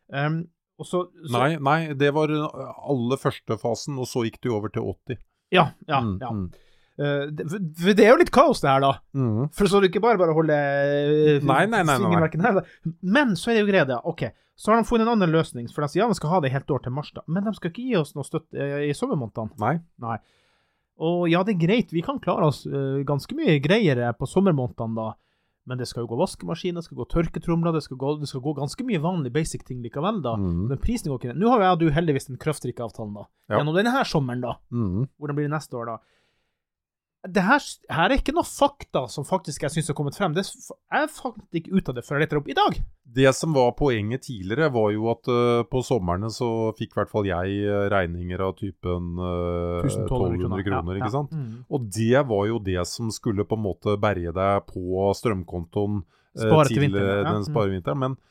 Um, 0.09 0.43
så, 0.83 1.05
så, 1.07 1.31
Nei, 1.31 1.55
nei, 1.63 1.79
det 1.95 2.11
var 2.15 2.31
alle 2.33 2.67
aller 2.91 3.19
første 3.21 3.55
fasen, 3.61 3.95
og 4.01 4.09
så 4.11 4.25
gikk 4.27 4.41
du 4.43 4.51
over 4.57 4.73
til 4.73 4.83
80. 4.83 5.21
Ja, 5.55 5.69
ja. 5.87 6.01
Mm, 6.03 6.15
ja. 6.19 6.31
mm. 6.35 6.47
Uh, 6.95 7.25
det, 7.31 7.45
for 7.51 7.95
det 7.95 8.03
er 8.05 8.13
jo 8.13 8.19
litt 8.21 8.31
kaos, 8.35 8.61
det 8.63 8.71
her, 8.71 8.83
da. 8.83 8.91
Mm. 9.15 9.47
For 9.55 9.71
så 9.71 9.79
du 9.83 9.87
ikke 9.87 10.03
bare 10.03 10.19
bare 10.19 10.35
holde 10.35 10.55
uh, 10.55 11.47
Nei, 11.47 11.63
nei, 11.71 11.83
nei. 11.87 11.97
Men 13.03 13.35
så 13.39 13.51
er 13.51 13.59
det 13.59 13.65
jo 13.65 13.69
greia, 13.71 13.87
ja. 13.87 14.01
OK, 14.07 14.27
så 14.55 14.71
har 14.71 14.79
de 14.79 14.87
funnet 14.87 15.07
en 15.07 15.13
annen 15.15 15.33
løsning. 15.33 15.67
For 15.71 15.83
de 15.83 15.91
sier 15.91 16.05
ja, 16.05 16.07
de 16.11 16.15
skal 16.17 16.31
ha 16.31 16.39
det 16.43 16.53
helt 16.53 16.71
år 16.71 16.85
til 16.85 16.95
mars, 16.95 17.11
da. 17.15 17.25
Men 17.27 17.47
de 17.47 17.53
skal 17.57 17.71
ikke 17.71 17.83
gi 17.83 17.97
oss 17.99 18.15
noe 18.15 18.27
støtte 18.27 18.55
eh, 18.55 18.87
i 18.87 18.95
sommermånedene. 18.95 19.55
Nei. 19.59 19.75
Nei. 20.03 20.15
Og 21.03 21.25
ja, 21.27 21.41
det 21.43 21.57
er 21.57 21.63
greit, 21.65 21.91
vi 21.91 22.03
kan 22.05 22.21
klare 22.23 22.47
oss 22.47 22.63
eh, 22.69 23.01
ganske 23.07 23.35
mye 23.35 23.57
greiere 23.63 24.13
på 24.15 24.29
sommermånedene, 24.31 24.95
da. 24.95 25.09
Men 25.65 25.79
det 25.81 25.87
skal 25.89 26.03
jo 26.03 26.11
gå 26.11 26.17
vaskemaskiner, 26.19 26.77
det 26.77 26.85
skal 26.85 26.99
gå 26.99 27.07
tørketromler, 27.09 27.73
det 27.73 27.81
skal 27.81 27.97
gå, 27.97 28.11
det 28.21 28.27
skal 28.29 28.43
gå 28.45 28.53
ganske 28.59 28.85
mye 28.85 29.01
vanlig 29.01 29.31
basic 29.33 29.63
ting 29.65 29.79
likevel, 29.81 30.19
da. 30.25 30.35
Mm. 30.37 30.67
Men 30.69 30.81
prisen 30.81 31.09
går 31.09 31.21
ikke 31.21 31.31
ned. 31.31 31.39
Nå 31.41 31.49
har 31.49 31.61
jo 31.61 31.65
jeg 31.65 31.77
og 31.77 31.81
du 31.81 31.95
heldigvis 31.95 32.29
den 32.29 32.41
kraftdrikkeavtalen, 32.41 33.15
da. 33.17 33.25
Ja. 33.49 33.57
Gjennom 33.57 33.79
denne 33.79 33.93
her 33.95 34.05
sommeren, 34.09 34.43
da. 34.45 34.59
Mm. 34.69 35.07
Hvordan 35.17 35.39
blir 35.39 35.49
det 35.49 35.55
neste 35.55 35.79
år, 35.79 35.89
da? 35.89 35.97
Det 37.25 37.41
her, 37.41 37.63
her 37.89 38.11
er 38.11 38.19
ikke 38.19 38.33
noe 38.35 38.45
fakta 38.45 39.05
som 39.09 39.25
faktisk 39.25 39.63
jeg 39.65 39.73
syns 39.73 39.89
har 39.89 39.97
kommet 39.97 40.17
frem. 40.17 40.35
Det, 40.35 40.43
jeg 40.45 41.09
fant 41.15 41.57
ikke 41.57 41.73
ut 41.73 41.89
av 41.89 41.97
det 41.97 42.03
før 42.05 42.19
jeg 42.19 42.25
lette 42.25 42.37
opp 42.37 42.51
i 42.51 42.57
dag. 42.57 42.77
Det 43.15 43.31
som 43.37 43.55
var 43.55 43.71
poenget 43.79 44.25
tidligere, 44.27 44.69
var 44.73 44.91
jo 44.93 45.07
at 45.13 45.31
uh, 45.31 45.63
på 45.69 45.81
somrene 45.85 46.29
så 46.33 46.49
fikk 46.77 46.93
i 46.93 46.99
hvert 46.99 47.13
fall 47.13 47.29
jeg 47.29 47.55
eh, 47.63 47.85
regninger 47.93 48.43
av 48.45 48.53
typen 48.59 49.15
uh, 49.21 49.81
1200 49.85 50.65
kroner, 50.67 50.99
ikke 50.99 51.13
sant? 51.13 51.33
Mm. 51.33 51.63
Og 51.69 51.89
det 51.95 52.25
var 52.29 52.45
jo 52.51 52.61
det 52.65 52.81
som 52.89 53.09
skulle 53.13 53.47
på 53.47 53.57
en 53.57 53.65
måte 53.65 53.97
berge 54.01 54.35
deg 54.35 54.69
på 54.69 55.09
strømkontoen 55.21 56.01
uh, 56.03 56.45
Spare 56.45 56.69
til 56.69 56.85
vinteren, 56.85 57.09
eh, 57.09 57.21
ja. 57.23 57.35
den 57.35 57.49
sparevinteren. 57.49 58.07
Men 58.07 58.21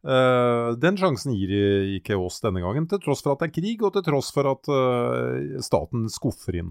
Uh, 0.00 0.72
den 0.80 0.96
sjansen 0.96 1.34
gir 1.36 1.50
ikke 1.98 2.16
oss 2.16 2.38
denne 2.40 2.62
gangen, 2.64 2.86
til 2.88 3.02
tross 3.04 3.20
for 3.20 3.34
at 3.34 3.42
det 3.42 3.50
er 3.50 3.52
krig, 3.58 3.82
og 3.84 3.92
til 3.92 4.04
tross 4.06 4.30
for 4.32 4.48
at 4.48 4.70
uh, 4.72 5.58
staten 5.60 6.06
skuffer 6.08 6.56
inn. 6.56 6.70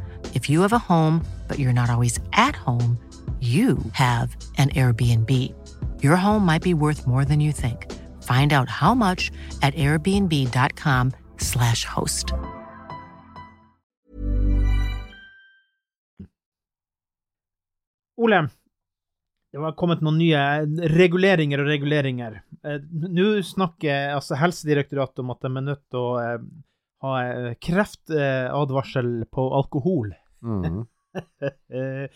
If 0.33 0.49
you 0.49 0.61
have 0.61 0.73
a 0.73 0.79
home, 0.79 1.25
but 1.47 1.59
you're 1.59 1.73
not 1.73 1.89
always 1.89 2.17
at 2.31 2.55
home, 2.55 2.97
you 3.41 3.77
have 3.93 4.37
an 4.57 4.69
Airbnb. 4.69 5.29
Your 6.03 6.15
home 6.15 6.45
might 6.45 6.61
be 6.61 6.75
worth 6.75 7.07
more 7.07 7.25
than 7.25 7.39
you 7.39 7.51
think. 7.51 7.91
Find 8.21 8.53
out 8.53 8.69
how 8.69 8.93
much 8.93 9.31
at 9.61 9.73
airbnb.com/slash 9.75 11.85
host. 11.85 12.33
Ole, 18.21 18.49
det 19.51 19.59
har 19.59 19.73
kommet 19.75 20.01
noen 20.05 20.19
nye 20.21 20.41
reguleringer 20.93 21.59
og 21.63 21.67
reguleringer. 21.71 22.37
Eh, 22.63 22.77
Nå 22.91 23.41
snakker 23.43 24.13
altså 24.15 24.35
Helsedirektoratet 24.39 25.19
om 25.23 25.31
at 25.33 25.41
de 25.41 25.49
er 25.49 25.65
nødt 25.65 25.81
til 25.89 25.99
å 25.99 26.19
eh, 26.21 26.43
ha 27.01 27.11
eh, 27.25 27.55
kreftadvarsel 27.59 29.25
på 29.33 29.41
alkohol. 29.57 30.13
Eh, 31.71 32.07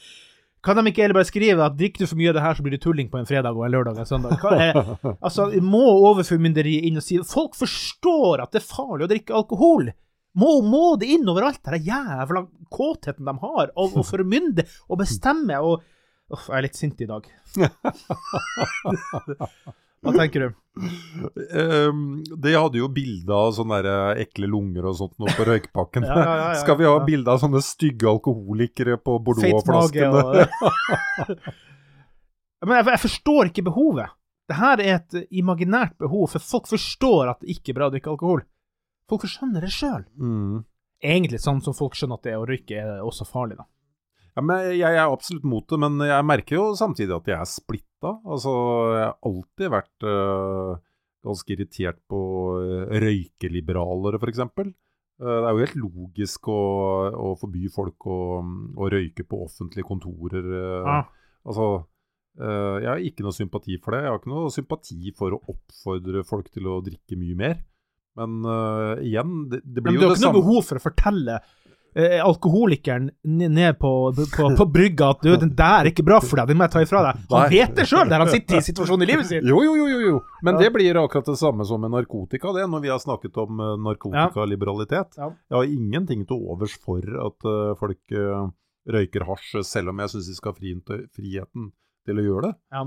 Kan 0.65 0.79
de 0.79 0.83
ikke 0.89 1.03
heller 1.03 1.17
bare 1.19 1.27
skrive 1.29 1.61
at 1.65 1.75
drikker 1.77 2.01
du 2.01 2.07
for 2.09 2.17
mye 2.17 2.31
av 2.31 2.37
det 2.37 2.41
her, 2.45 2.55
så 2.57 2.63
blir 2.65 2.73
du 2.73 2.81
tulling 2.81 3.09
på 3.11 3.19
en 3.19 3.27
fredag 3.29 3.53
og 3.53 3.65
en 3.67 3.73
lørdag 3.75 3.99
og 3.99 4.01
en 4.01 4.09
søndag? 4.09 4.33
Er, 4.55 4.73
altså, 5.25 5.41
må 5.61 5.83
overformynderiet 6.09 6.87
inn 6.87 6.97
og 6.97 7.03
si 7.05 7.19
Folk 7.27 7.53
forstår 7.59 8.41
at 8.45 8.55
det 8.55 8.63
er 8.63 8.69
farlig 8.71 9.05
å 9.05 9.11
drikke 9.11 9.35
alkohol! 9.37 9.91
Må, 10.35 10.49
må 10.65 10.95
det 10.99 11.07
inn 11.15 11.29
overalt, 11.31 11.61
den 11.63 11.85
jævla 11.85 12.41
kåtheten 12.73 13.23
de 13.29 13.33
har 13.39 13.69
av 13.71 13.93
å 13.95 14.01
formynde 14.03 14.65
og 14.89 14.99
bestemme 15.03 15.55
og 15.63 15.85
Uff, 16.33 16.47
jeg 16.49 16.57
er 16.57 16.63
litt 16.65 16.73
sint 16.79 16.97
i 17.05 17.05
dag. 17.05 17.21
Hva 20.05 20.13
tenker 20.13 20.45
du? 20.45 20.55
Um, 21.55 22.23
de 22.25 22.51
hadde 22.51 22.81
jo 22.81 22.89
bilde 22.91 23.31
av 23.31 23.53
sånne 23.55 23.79
der 23.85 24.19
ekle 24.25 24.49
lunger 24.51 24.89
og 24.89 24.97
sånt 24.99 25.15
nå 25.21 25.29
på 25.37 25.45
røykpakken. 25.47 26.05
Ja, 26.07 26.17
ja, 26.19 26.35
ja, 26.41 26.49
Skal 26.59 26.77
vi 26.81 26.87
ha 26.89 26.97
bilde 27.07 27.31
av 27.31 27.39
sånne 27.41 27.61
stygge 27.63 28.09
alkoholikere 28.11 28.99
på 29.01 29.17
Bordeaux-flaskene? 29.23 30.45
Men 32.65 32.79
jeg, 32.79 32.87
jeg 32.91 33.03
forstår 33.05 33.51
ikke 33.51 33.65
behovet. 33.69 34.13
Det 34.45 34.57
her 34.59 34.81
er 34.83 34.99
et 34.99 35.15
imaginært 35.33 35.95
behov, 36.01 36.27
for 36.35 36.43
folk 36.43 36.69
forstår 36.69 37.31
at 37.33 37.41
det 37.41 37.55
ikke 37.55 37.73
er 37.73 37.79
bra 37.79 37.89
å 37.89 37.93
drikke 37.95 38.11
alkohol. 38.13 38.43
Folk 39.09 39.25
skjønner 39.29 39.65
det 39.65 39.71
sjøl. 39.73 40.03
Mm. 40.17 40.65
Egentlig 41.05 41.39
sånn 41.41 41.61
som 41.65 41.75
folk 41.77 41.97
skjønner 41.97 42.19
at 42.19 42.27
det 42.27 42.35
å 42.37 42.45
røyke 42.49 42.77
er 42.81 43.01
også 43.05 43.27
farlig, 43.29 43.57
da. 43.61 43.65
Ja, 44.35 44.43
men 44.43 44.65
jeg 44.75 44.97
er 44.99 45.07
absolutt 45.07 45.45
mot 45.47 45.63
det, 45.71 45.79
men 45.79 46.01
jeg 46.03 46.27
merker 46.27 46.57
jo 46.57 46.65
samtidig 46.75 47.15
at 47.15 47.29
jeg 47.31 47.37
er 47.39 47.47
splitta. 47.47 48.17
Altså, 48.27 48.51
jeg 48.91 49.05
har 49.05 49.29
alltid 49.29 49.71
vært 49.71 50.07
øh, 50.11 50.73
ganske 51.25 51.55
irritert 51.55 52.01
på 52.11 52.19
øh, 52.59 52.81
røykeliberalere, 52.91 54.19
f.eks. 54.19 54.43
Uh, 55.15 55.31
det 55.31 55.47
er 55.47 55.53
jo 55.55 55.63
helt 55.63 55.77
logisk 55.79 56.49
å, 56.51 56.61
å 57.15 57.29
forby 57.39 57.69
folk 57.71 58.07
å, 58.11 58.19
å 58.75 58.89
røyke 58.91 59.23
på 59.23 59.39
offentlige 59.45 59.87
kontorer. 59.87 60.49
øh. 60.59 60.89
Ah. 60.97 61.07
Altså, 61.45 61.69
øh, 62.41 62.75
jeg 62.81 62.89
har 62.89 63.05
ikke 63.07 63.23
noe 63.23 63.37
sympati 63.37 63.79
for 63.79 63.95
det. 63.95 64.03
Jeg 64.03 64.11
har 64.11 64.19
ikke 64.19 64.33
noe 64.33 64.51
sympati 64.51 65.15
for 65.15 65.37
å 65.37 65.41
oppfordre 65.53 66.25
folk 66.27 66.51
til 66.51 66.67
å 66.67 66.81
drikke 66.83 67.19
mye 67.21 67.39
mer. 67.39 67.61
Men 68.19 68.41
øh, 68.43 69.03
igjen, 69.05 69.45
det, 69.51 69.61
det 69.63 69.83
Men 69.83 69.93
blir 69.93 70.01
du 70.01 70.07
har 70.09 70.17
ikke 70.17 70.27
noe 70.27 70.41
behov 70.41 70.65
for 70.67 70.79
å 70.79 70.83
fortelle 70.83 71.39
eh, 71.95 72.17
alkoholikeren 72.23 73.09
ned 73.23 73.79
på, 73.79 73.91
på, 74.15 74.49
på 74.59 74.67
brygga 74.71 75.11
at 75.15 75.23
du, 75.25 75.31
den 75.41 75.53
der 75.55 75.85
er 75.85 75.91
ikke 75.91 76.05
bra 76.07 76.19
for 76.23 76.39
deg, 76.41 76.51
den 76.51 76.59
må 76.59 76.67
jeg 76.67 76.75
ta 76.75 76.83
ifra 76.85 77.03
deg. 77.07 77.21
Han 77.31 77.45
Nei. 77.45 77.51
vet 77.53 77.79
det 77.79 77.87
sjøl, 77.89 78.09
der 78.11 78.23
han 78.23 78.31
sitter 78.33 78.59
i 78.59 78.65
situasjonen 78.65 79.05
i 79.05 79.09
livet 79.11 79.29
sitt. 79.29 79.47
Jo, 79.47 79.61
jo, 79.65 79.77
jo, 79.79 79.87
jo, 79.93 80.01
jo. 80.09 80.19
Men 80.45 80.59
det 80.61 80.69
blir 80.75 80.99
akkurat 81.01 81.31
det 81.31 81.37
samme 81.41 81.67
som 81.67 81.81
med 81.83 81.95
narkotika, 81.95 82.53
det, 82.57 82.67
når 82.71 82.83
vi 82.83 82.93
har 82.93 83.01
snakket 83.01 83.39
om 83.41 83.63
uh, 83.63 83.71
narkotikaliberalitet. 83.87 85.17
Ja. 85.19 85.31
Jeg 85.49 85.57
har 85.57 85.73
ingenting 85.77 86.27
til 86.27 86.43
overs 86.51 86.75
for 86.81 87.01
at 87.01 87.49
uh, 87.49 87.73
folk 87.79 88.15
uh, 88.17 88.51
røyker 88.91 89.25
hasj, 89.29 89.57
selv 89.65 89.93
om 89.93 90.03
jeg 90.03 90.13
syns 90.13 90.29
de 90.29 90.37
skal 90.37 90.53
ha 90.53 90.59
friheten, 90.59 91.09
friheten 91.15 91.73
til 92.05 92.21
å 92.21 92.27
gjøre 92.27 92.51
det. 92.51 92.55
Ja. 92.75 92.85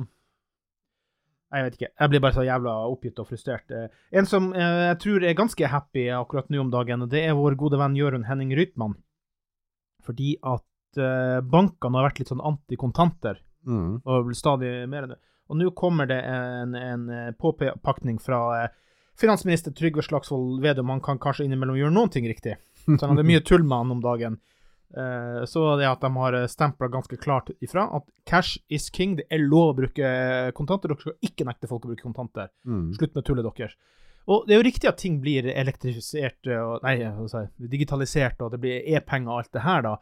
Jeg 1.53 1.65
vet 1.65 1.77
ikke. 1.79 1.89
Jeg 2.01 2.11
blir 2.13 2.21
bare 2.21 2.37
så 2.37 2.43
jævla 2.45 2.73
oppgitt 2.93 3.19
og 3.23 3.27
frustrert. 3.31 3.71
Eh, 3.73 3.89
En 4.13 4.27
som 4.29 4.51
eh, 4.53 4.89
jeg 4.91 4.99
tror 5.01 5.25
er 5.25 5.35
ganske 5.39 5.67
happy 5.73 6.09
akkurat 6.13 6.51
nå 6.53 6.61
om 6.61 6.71
dagen, 6.71 7.07
det 7.09 7.23
er 7.25 7.33
vår 7.39 7.57
gode 7.57 7.79
venn 7.81 7.97
Jørund 7.97 8.27
Henning 8.29 8.53
Rytmann. 8.57 8.99
Fordi 10.05 10.35
at 10.43 11.01
eh, 11.01 11.39
bankene 11.45 11.99
har 12.01 12.09
vært 12.11 12.21
litt 12.23 12.33
sånn 12.35 12.45
antikontanter, 12.45 13.41
Mm. 13.69 13.99
og 14.07 14.25
blir 14.29 14.37
stadig 14.39 14.69
mer 14.89 15.03
enn 15.05 15.11
det. 15.11 15.17
Og 15.51 15.57
nå 15.59 15.67
kommer 15.77 16.07
det 16.09 16.17
en, 16.25 16.75
en 16.79 17.35
påpakning 17.37 18.17
fra 18.23 18.69
finansminister 19.19 19.75
Trygve 19.77 20.01
Slagsvold 20.07 20.63
Vedum. 20.63 20.89
Han 20.95 21.03
kan 21.05 21.19
kanskje 21.21 21.45
innimellom 21.45 21.77
gjøre 21.77 21.93
noen 21.93 22.09
ting 22.15 22.25
riktig. 22.31 22.55
Så 22.87 22.95
han 23.03 23.11
hadde 23.17 23.27
mye 23.29 23.43
tull 23.45 23.65
med 23.67 23.77
han 23.83 23.91
om 23.97 24.01
dagen. 24.01 24.39
Eh, 24.97 25.45
så 25.45 25.65
det 25.77 25.89
at 25.89 26.01
de 26.01 26.11
har 26.17 26.39
stempla 26.49 26.89
ganske 26.93 27.19
klart 27.21 27.53
ifra 27.61 27.89
at 27.99 28.09
cash 28.29 28.59
is 28.69 28.89
king. 28.91 29.17
Det 29.19 29.29
er 29.31 29.45
lov 29.45 29.73
å 29.73 29.79
bruke 29.83 30.11
kontanter. 30.57 30.93
Dere 30.93 31.05
skal 31.05 31.31
ikke 31.31 31.49
nekte 31.49 31.71
folk 31.71 31.87
å 31.87 31.93
bruke 31.93 32.07
kontanter. 32.07 32.53
Mm. 32.69 32.93
Slutt 32.97 33.17
med 33.19 33.27
tullet 33.29 33.49
deres. 33.49 33.77
Og 34.29 34.45
det 34.45 34.55
er 34.55 34.61
jo 34.61 34.69
riktig 34.69 34.89
at 34.91 35.01
ting 35.01 35.21
blir 35.23 35.47
elektrifisert 35.49 36.51
og 36.53 36.85
Nei, 36.85 36.99
si, 37.33 37.45
digitalisert, 37.73 38.43
og 38.45 38.53
det 38.53 38.61
blir 38.61 38.85
e-penger 38.97 39.33
og 39.33 39.41
alt 39.41 39.55
det 39.57 39.65
her, 39.65 39.85
da. 39.87 39.95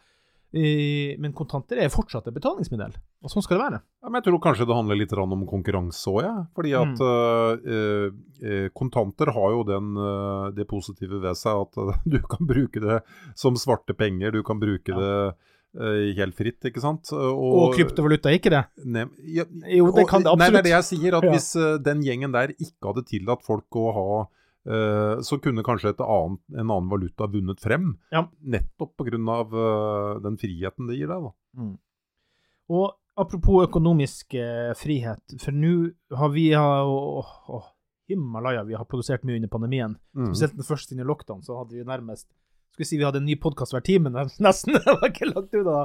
Eh, 0.57 1.17
Men 1.21 1.35
kontanter 1.37 1.81
er 1.83 1.91
fortsatt 1.93 2.29
et 2.31 2.37
betalingsmiddel, 2.37 2.95
og 3.23 3.33
sånn 3.33 3.45
skal 3.45 3.59
det 3.59 3.65
være. 3.67 3.81
Ja, 4.03 4.09
men 4.09 4.21
jeg 4.21 4.27
tror 4.29 4.41
kanskje 4.47 4.67
det 4.69 4.77
handler 4.79 4.99
litt 5.01 5.13
om 5.21 5.43
konkurranse 5.49 6.13
òg, 6.13 6.21
jeg. 6.25 6.45
Fordi 6.57 6.73
at 6.81 7.03
mm. 7.03 8.23
eh, 8.43 8.69
kontanter 8.77 9.33
har 9.37 9.51
jo 9.57 9.65
den, 9.69 9.91
eh, 10.01 10.47
det 10.57 10.69
positive 10.71 11.21
ved 11.25 11.37
seg 11.37 11.67
at 11.67 11.83
eh, 11.83 12.01
du 12.17 12.21
kan 12.25 12.49
bruke 12.49 12.81
det 12.83 13.03
som 13.35 13.59
svarte 13.61 13.97
penger. 13.99 14.33
Du 14.33 14.43
kan 14.47 14.61
bruke 14.63 14.97
det 14.97 15.13
eh, 15.77 16.15
helt 16.17 16.39
fritt, 16.39 16.63
ikke 16.71 16.81
sant. 16.85 17.13
Og, 17.13 17.75
kryptovaluta 17.77 18.33
er 18.33 18.41
ikke 18.41 18.55
det. 18.55 18.65
Ne 18.87 19.09
ja, 19.29 19.45
Jo, 19.69 19.91
det 19.93 20.07
kan 20.09 20.25
det 20.25 20.33
Nei, 20.33 20.49
det 20.49 20.49
absolutt. 20.49 20.59
er 20.59 20.69
det 20.71 20.75
jeg 20.77 20.89
sier. 20.93 21.19
At 21.21 21.29
Ja. 21.29 21.37
hvis 21.37 21.51
eh, 21.61 21.77
den 21.91 22.03
gjengen 22.07 22.33
der 22.37 22.55
ikke 22.57 22.93
hadde 22.93 23.05
tillatt 23.13 23.45
folk 23.45 23.77
å 23.77 23.87
ha 23.99 24.09
eh, 24.25 24.33
så 24.67 25.37
kunne 25.39 25.63
kanskje 25.63 25.93
et 25.93 26.01
annet, 26.03 26.41
en 26.57 26.65
annen 26.65 26.89
valuta 26.91 27.29
vunnet 27.31 27.61
frem. 27.63 27.93
Ja. 28.11 28.25
Nettopp 28.43 28.97
pga. 28.99 29.19
Uh, 29.53 30.17
den 30.25 30.39
friheten 30.41 30.91
det 30.91 30.97
gir 30.99 31.13
deg. 31.13 31.29
da. 31.29 31.69
Og 32.75 32.89
apropos 33.17 33.65
økonomisk 33.65 34.37
eh, 34.37 34.73
frihet, 34.79 35.37
for 35.41 35.57
nå 35.57 35.75
har 36.19 36.33
vi 36.35 36.51
har, 36.53 36.87
åh, 36.87 37.33
åh, 37.49 37.73
Himalaya, 38.09 38.63
vi 38.67 38.77
har 38.79 38.87
produsert 38.87 39.25
mye 39.27 39.41
under 39.41 39.51
pandemien. 39.51 39.97
Mm. 40.15 40.31
Spesielt 40.31 40.59
den 40.59 40.69
første 40.69 40.95
under 40.95 41.09
lockdown, 41.09 41.43
så 41.43 41.57
hadde 41.59 41.79
vi 41.79 41.87
nærmest 41.87 42.29
Skulle 42.77 42.91
si 42.91 42.99
vi 43.01 43.07
hadde 43.07 43.23
en 43.23 43.25
ny 43.25 43.39
podkast 43.41 43.73
hver 43.73 43.81
time, 43.81 44.11
nesten. 44.45 44.77
Det 44.77 44.85
var 44.85 45.09
ikke 45.09 45.31
langt 45.31 45.55
unna. 45.57 45.77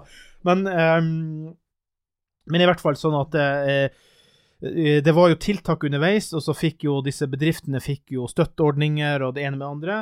Men, 0.43 0.65
um, 0.67 1.53
men 2.51 2.63
i 2.63 2.67
hvert 2.67 2.83
fall 2.83 2.97
sånn 2.99 3.15
at 3.15 3.37
eh, 3.39 3.69
eh, 3.71 4.09
det 4.61 5.13
var 5.17 5.29
jo 5.31 5.35
tiltak 5.41 5.83
underveis, 5.87 6.31
og 6.37 6.41
så 6.45 6.53
fikk 6.53 6.83
jo 6.85 6.99
disse 7.01 7.25
bedriftene 7.27 7.79
fikk 7.81 8.11
jo 8.13 8.27
støtteordninger 8.29 9.23
og 9.25 9.33
det 9.35 9.43
ene 9.47 9.57
med 9.57 9.63
det 9.65 9.69
andre. 9.71 9.99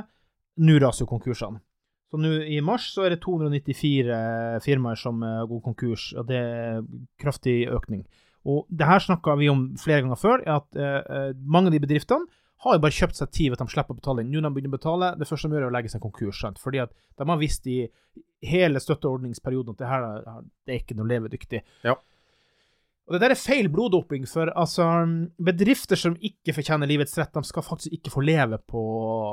Nå 0.60 0.80
raser 0.84 1.06
jo 1.06 1.12
konkursene. 1.14 1.62
Så 2.10 2.18
nå 2.18 2.32
i 2.50 2.58
mars 2.66 2.88
så 2.96 3.06
er 3.06 3.14
det 3.14 3.22
294 3.22 4.64
firmaer 4.66 4.98
som 4.98 5.22
eh, 5.24 5.44
går 5.48 5.62
konkurs, 5.68 6.10
og 6.18 6.26
det 6.28 6.40
er 6.42 6.82
kraftig 7.22 7.68
økning. 7.70 8.04
Og 8.50 8.66
det 8.74 8.88
her 8.88 9.00
snakka 9.04 9.36
vi 9.38 9.50
om 9.52 9.68
flere 9.78 10.02
ganger 10.06 10.18
før, 10.20 10.44
at 10.50 10.76
eh, 10.80 11.00
eh, 11.06 11.32
mange 11.46 11.70
av 11.70 11.76
de 11.78 11.82
bedriftene 11.84 12.26
har 12.66 12.76
jo 12.76 12.82
bare 12.84 12.96
kjøpt 12.98 13.16
seg 13.16 13.30
tid 13.32 13.52
ved 13.54 13.60
at 13.62 13.68
de 13.70 13.72
slipper 13.76 13.96
å 13.96 14.00
betale 14.02 14.24
inn. 14.26 14.32
Nå 14.34 14.42
når 14.42 14.50
de 14.50 14.56
begynner 14.58 14.74
å 14.74 14.78
betale, 14.80 15.12
det 15.22 15.28
første 15.30 15.48
de 15.48 15.56
gjør 15.56 15.68
er 15.68 15.72
å 15.72 15.76
legge 15.78 15.92
seg 15.94 16.02
konkurs. 16.04 16.42
Sant? 16.42 16.58
Fordi 16.60 16.82
at 16.84 16.92
de 17.16 17.28
har 17.30 17.40
visst 17.40 17.70
i 17.72 17.78
hele 18.50 18.82
støtteordningsperioden 18.84 19.78
at 19.78 19.80
det 19.84 19.88
her 19.94 20.08
er- 20.10 20.42
det 20.66 20.74
er 20.74 20.82
ikke 20.82 20.98
noe 20.98 21.08
levedyktig. 21.08 21.62
Ja. 21.88 21.96
Og 23.10 23.16
det 23.16 23.24
der 23.24 23.34
er 23.34 23.42
feil 23.42 23.68
bloddoping, 23.74 24.28
for 24.30 24.52
altså, 24.54 24.86
bedrifter 25.42 25.98
som 25.98 26.14
ikke 26.22 26.54
fortjener 26.54 26.90
livets 26.90 27.16
rett, 27.18 27.34
de 27.34 27.42
skal 27.48 27.66
faktisk 27.66 27.96
ikke 27.98 28.14
få 28.14 28.22
leve 28.22 28.60
på, 28.70 28.84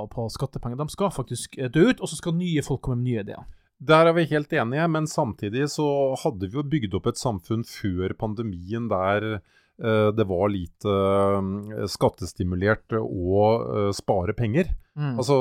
på 0.08 0.24
skattepenger. 0.32 0.80
De 0.80 0.88
skal 0.94 1.12
faktisk 1.12 1.58
eh, 1.60 1.68
dø 1.68 1.90
ut, 1.90 2.00
og 2.00 2.08
så 2.08 2.16
skal 2.16 2.38
nye 2.38 2.64
folk 2.64 2.80
komme 2.86 3.02
med 3.02 3.10
nye 3.10 3.26
ideer. 3.26 3.44
Der 3.76 4.08
er 4.08 4.16
vi 4.16 4.24
helt 4.30 4.54
enige, 4.56 4.86
men 4.88 5.04
samtidig 5.10 5.68
så 5.74 5.84
hadde 6.22 6.48
vi 6.48 6.56
jo 6.56 6.64
bygd 6.64 6.96
opp 6.96 7.10
et 7.10 7.20
samfunn 7.20 7.66
før 7.68 8.16
pandemien 8.16 8.88
der 8.88 9.28
eh, 9.36 10.08
det 10.16 10.24
var 10.30 10.48
lite 10.54 10.96
eh, 10.96 11.84
skattestimulert 11.92 12.96
å 12.96 13.92
spare 13.92 14.32
penger. 14.40 14.72
Mm. 14.96 15.18
Altså, 15.20 15.36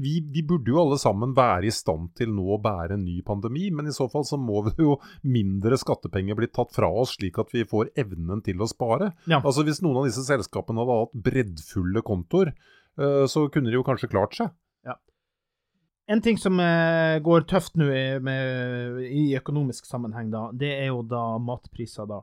vi, 0.00 0.14
vi 0.32 0.42
burde 0.48 0.72
jo 0.72 0.80
alle 0.80 0.96
sammen 1.00 1.34
være 1.36 1.68
i 1.68 1.74
stand 1.74 2.14
til 2.16 2.32
nå 2.32 2.46
å 2.54 2.60
bære 2.62 2.96
en 2.96 3.04
ny 3.04 3.18
pandemi, 3.26 3.68
men 3.74 3.90
i 3.90 3.94
så 3.94 4.08
fall 4.08 4.24
så 4.24 4.38
må 4.40 4.62
det 4.68 4.78
jo 4.80 4.96
mindre 5.28 5.76
skattepenger 5.80 6.38
bli 6.38 6.48
tatt 6.48 6.72
fra 6.76 6.88
oss, 6.88 7.18
slik 7.18 7.38
at 7.42 7.52
vi 7.52 7.66
får 7.68 7.92
evnen 8.00 8.40
til 8.46 8.64
å 8.64 8.70
spare. 8.70 9.12
Ja. 9.30 9.42
Altså 9.42 9.66
Hvis 9.68 9.82
noen 9.84 10.00
av 10.00 10.08
disse 10.08 10.24
selskapene 10.24 10.80
hadde 10.80 10.98
hatt 11.02 11.20
breddfulle 11.28 12.04
kontoer, 12.06 12.54
eh, 12.96 13.26
så 13.28 13.44
kunne 13.52 13.68
de 13.68 13.76
jo 13.76 13.86
kanskje 13.86 14.12
klart 14.12 14.38
seg. 14.38 14.56
En 16.10 16.18
ting 16.22 16.38
som 16.42 16.58
eh, 16.58 17.20
går 17.22 17.44
tøft 17.46 17.76
nå 17.78 17.86
i 19.06 19.28
økonomisk 19.38 19.86
sammenheng, 19.86 20.32
da, 20.32 20.48
det 20.50 20.72
er 20.80 20.88
jo 20.88 21.04
da 21.06 21.22
matpriser, 21.38 22.08
da. 22.10 22.18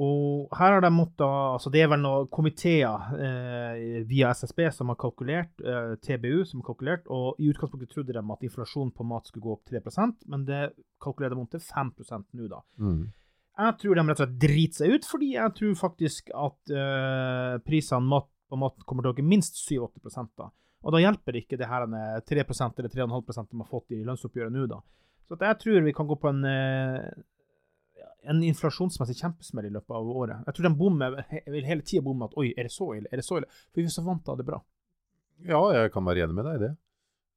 Og 0.00 0.48
her 0.56 0.72
har 0.72 0.80
de 0.80 0.88
måttet 0.88 1.20
Altså, 1.26 1.68
det 1.72 1.82
er 1.84 1.90
vel 1.92 2.00
noen 2.00 2.28
komiteer 2.32 3.10
eh, 3.12 3.98
via 4.08 4.30
SSB 4.32 4.64
som 4.72 4.88
har 4.88 4.96
kalkulert, 5.00 5.52
eh, 5.60 5.94
TBU 6.00 6.46
som 6.48 6.62
har 6.62 6.70
kalkulert, 6.70 7.10
og 7.12 7.36
i 7.38 7.50
utgangspunktet 7.52 7.92
trodde 7.92 8.14
de 8.16 8.22
at 8.22 8.46
inflasjonen 8.48 8.94
på 8.96 9.04
mat 9.04 9.28
skulle 9.28 9.44
gå 9.44 9.52
opp 9.52 9.68
3 9.68 9.82
men 10.32 10.46
det 10.48 10.62
kalkulerer 11.02 11.36
de 11.36 11.42
om 11.44 11.50
til 11.52 11.60
5 11.60 11.92
nå, 12.32 12.48
da. 12.48 12.62
Jeg 13.52 13.76
tror 13.82 13.94
de 13.94 14.06
rett 14.08 14.16
og 14.16 14.24
slett 14.24 14.38
driter 14.40 14.78
seg 14.80 14.94
ut, 14.94 15.04
fordi 15.04 15.34
jeg 15.34 15.54
tror 15.58 15.74
faktisk 15.76 16.30
at 16.32 16.72
eh, 16.72 17.58
prisene 17.66 18.08
mat, 18.08 18.30
på 18.48 18.56
mat 18.56 18.80
kommer 18.88 19.04
til 19.04 19.12
å 19.12 19.16
øke 19.16 19.28
minst 19.28 19.60
7-8 19.60 20.24
da. 20.40 20.48
Og 20.82 20.94
da 20.94 21.02
hjelper 21.02 21.36
det 21.36 21.44
ikke 21.44 21.58
det 21.60 21.68
her 21.68 21.84
eh, 21.84 22.22
3% 22.24 22.80
eller 22.80 22.88
3,5 22.88 23.50
de 23.50 23.60
har 23.60 23.68
fått 23.68 23.92
i 23.92 24.00
lønnsoppgjøret 24.08 24.56
nå, 24.56 24.64
da. 24.72 24.80
Så 25.28 25.36
jeg 25.40 25.58
tror 25.60 25.84
vi 25.84 25.92
kan 25.96 26.08
gå 26.08 26.16
på 26.20 26.28
en, 26.32 26.42
eh, 26.48 27.12
en 28.24 28.42
inflasjonsmessig 28.46 29.16
kjempesmell 29.18 29.66
i 29.66 29.72
løpet 29.74 29.90
av 29.98 30.06
året. 30.06 30.44
Jeg 30.46 30.54
tror 30.54 30.68
de 30.68 30.74
bommer, 30.78 31.16
vil 31.50 31.64
hele 31.66 31.82
tida 31.82 32.02
bomme 32.06 32.28
at 32.28 32.36
oi, 32.38 32.52
er 32.56 32.68
det 32.68 32.72
så 32.74 32.92
ille? 32.96 33.08
Er 33.12 33.18
det 33.18 33.24
så 33.26 33.40
ille? 33.40 33.48
For 33.72 33.80
vi 33.82 33.88
er 33.88 33.94
så 33.96 34.04
vant 34.06 34.22
til 34.24 34.38
det 34.38 34.46
bra. 34.46 34.60
Ja, 35.42 35.62
jeg 35.74 35.90
kan 35.94 36.04
være 36.06 36.22
enig 36.26 36.36
med 36.38 36.46
deg 36.46 36.54
i 36.60 36.62
det. 36.66 36.72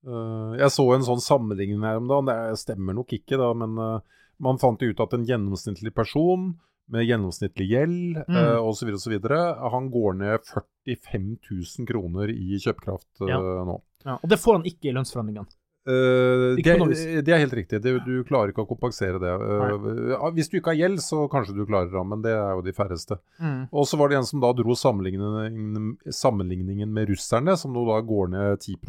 Eh, 0.05 0.51
jeg 0.61 0.69
så 0.75 0.85
en 0.93 1.07
sånn 1.07 1.23
sammenligning 1.25 1.81
her 1.81 1.97
om 1.97 2.07
dagen. 2.11 2.29
Det 2.29 2.59
stemmer 2.61 2.93
nok 2.93 3.15
ikke, 3.17 3.39
da, 3.41 3.49
men 3.57 3.73
eh, 3.81 4.21
man 4.45 4.59
fant 4.61 4.81
ut 4.85 4.99
at 5.01 5.13
en 5.17 5.25
gjennomsnittlig 5.25 5.93
person 5.97 6.51
med 6.93 7.07
gjennomsnittlig 7.07 7.65
gjeld 7.71 8.19
Mm. 8.29 8.35
uh, 8.37 8.59
osv., 8.61 8.91
osv., 8.93 9.15
han 9.25 9.87
går 9.89 10.17
ned 10.19 10.43
45 10.85 11.39
000 11.49 11.87
kroner 11.89 12.29
i 12.29 12.59
kjøpekraft 12.61 13.23
eh, 13.25 13.31
Ja. 13.33 13.39
nå. 13.65 13.79
Ja, 14.05 14.19
og 14.21 14.29
det 14.29 14.37
får 14.37 14.59
han 14.59 14.67
ikke 14.69 14.91
i 14.91 14.93
lønnsforhandlingene. 14.93 15.49
Eh, 15.85 16.55
det, 16.57 17.21
det 17.25 17.33
er 17.33 17.41
helt 17.43 17.53
riktig. 17.53 17.79
Det, 17.83 17.93
du 18.05 18.23
klarer 18.25 18.49
ikke 18.51 18.63
å 18.63 18.69
kompensere 18.69 19.19
det. 19.21 19.33
Uh, 19.37 20.29
hvis 20.33 20.49
du 20.49 20.57
ikke 20.57 20.73
har 20.73 20.79
gjeld, 20.79 21.01
så 21.05 21.25
kanskje 21.31 21.53
du 21.57 21.65
klarer 21.67 21.91
det, 21.93 22.05
men 22.09 22.23
det 22.25 22.33
er 22.33 22.55
jo 22.57 22.63
de 22.65 22.73
færreste. 22.75 23.19
Mm. 23.37 23.67
Og 23.69 23.85
så 23.89 23.99
var 24.01 24.09
det 24.09 24.19
en 24.19 24.29
som 24.29 24.41
da 24.41 24.51
dro 24.57 24.77
sammenligningen, 24.79 25.91
sammenligningen 26.09 26.95
med 26.95 27.11
russerne, 27.13 27.57
som 27.59 27.75
nå 27.75 27.85
da 27.91 27.99
går 28.05 28.33
ned 28.33 28.65
10 28.65 28.79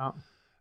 Ja. 0.00 0.14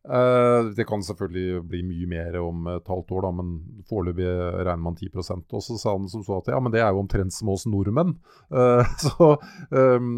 Eh, 0.03 0.65
Det 0.75 0.83
kan 0.87 1.03
selvfølgelig 1.03 1.63
bli 1.69 1.79
mye 1.87 2.07
mer 2.11 2.35
om 2.41 2.67
et 2.73 2.89
halvt 2.91 3.13
år, 3.15 3.21
da, 3.23 3.31
men 3.37 3.51
foreløpig 3.87 4.27
regner 4.67 4.83
man 4.83 4.97
10% 4.99 5.55
Og 5.55 5.63
så 5.63 5.77
sa 5.79 5.93
han 5.95 6.09
som 6.11 6.25
så 6.25 6.41
at 6.41 6.51
ja, 6.51 6.59
men 6.59 6.73
det 6.73 6.81
er 6.83 6.91
jo 6.91 6.99
omtrent 7.03 7.33
som 7.33 7.51
oss 7.53 7.65
nordmenn. 7.65 8.17
Uh, 8.51 8.83
så 9.05 9.29
um, 9.71 10.11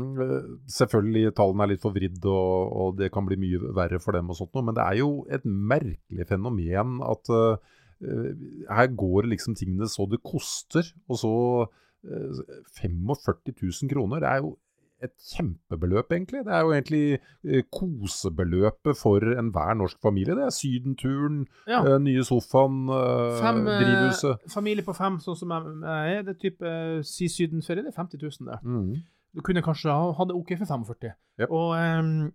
selvfølgelig, 0.65 1.35
tallene 1.37 1.67
er 1.67 1.73
litt 1.75 1.85
forvridd, 1.85 2.19
og, 2.25 2.73
og 2.81 2.97
det 2.97 3.11
kan 3.13 3.29
bli 3.29 3.37
mye 3.37 3.73
verre 3.77 4.01
for 4.01 4.17
dem 4.17 4.33
og 4.33 4.39
sånt 4.39 4.55
noe, 4.57 4.65
men 4.65 4.77
det 4.77 4.85
er 4.85 4.99
jo 5.03 5.11
et 5.29 5.45
merkelig 5.45 6.29
fenomen 6.29 6.99
at 7.05 7.31
eh, 7.35 7.73
her 8.75 8.89
går 8.97 9.29
liksom 9.31 9.55
tingene 9.55 9.87
så 9.89 10.07
det 10.09 10.23
koster, 10.25 10.87
og 11.07 11.21
så 11.21 11.35
uh, 11.69 12.41
45 12.81 13.53
000 13.53 13.93
kroner. 13.93 14.23
Det 14.23 14.31
er 14.33 14.41
jo 14.41 14.55
et 15.03 15.11
kjempebeløp, 15.35 16.11
egentlig. 16.11 16.45
Det 16.45 16.53
er 16.53 16.61
jo 16.63 16.71
egentlig 16.71 17.19
eh, 17.43 17.63
kosebeløpet 17.73 18.97
for 18.97 19.19
enhver 19.35 19.73
norsk 19.77 19.97
familie. 20.01 20.35
Det 20.35 20.45
er 20.47 20.53
sydenturen, 20.55 21.45
Ja. 21.67 21.81
eh, 21.83 21.99
nye 21.99 22.23
sofaen, 22.23 22.89
eh, 22.89 23.41
Fem, 23.41 23.65
drivhuset. 23.65 24.39
familie 24.51 24.83
på 24.83 24.95
fem, 24.95 25.17
sånn 25.19 25.35
som 25.37 25.49
jeg 25.49 26.17
er, 26.17 26.23
det 26.23 26.35
er 26.35 26.39
type 26.49 27.03
si 27.03 27.27
sydenferie, 27.27 27.83
det 27.83 27.91
er 27.93 28.01
50 28.01 28.17
000 28.21 28.47
det. 28.51 28.59
Mm. 28.63 29.03
Du 29.35 29.41
kunne 29.41 29.61
kanskje 29.61 29.91
ha 29.91 30.13
hatt 30.13 30.27
det 30.29 30.35
OK 30.35 30.55
for 30.57 30.65
45. 30.65 31.13
Ja. 31.39 31.45
Og, 31.49 31.75
um, 31.99 32.31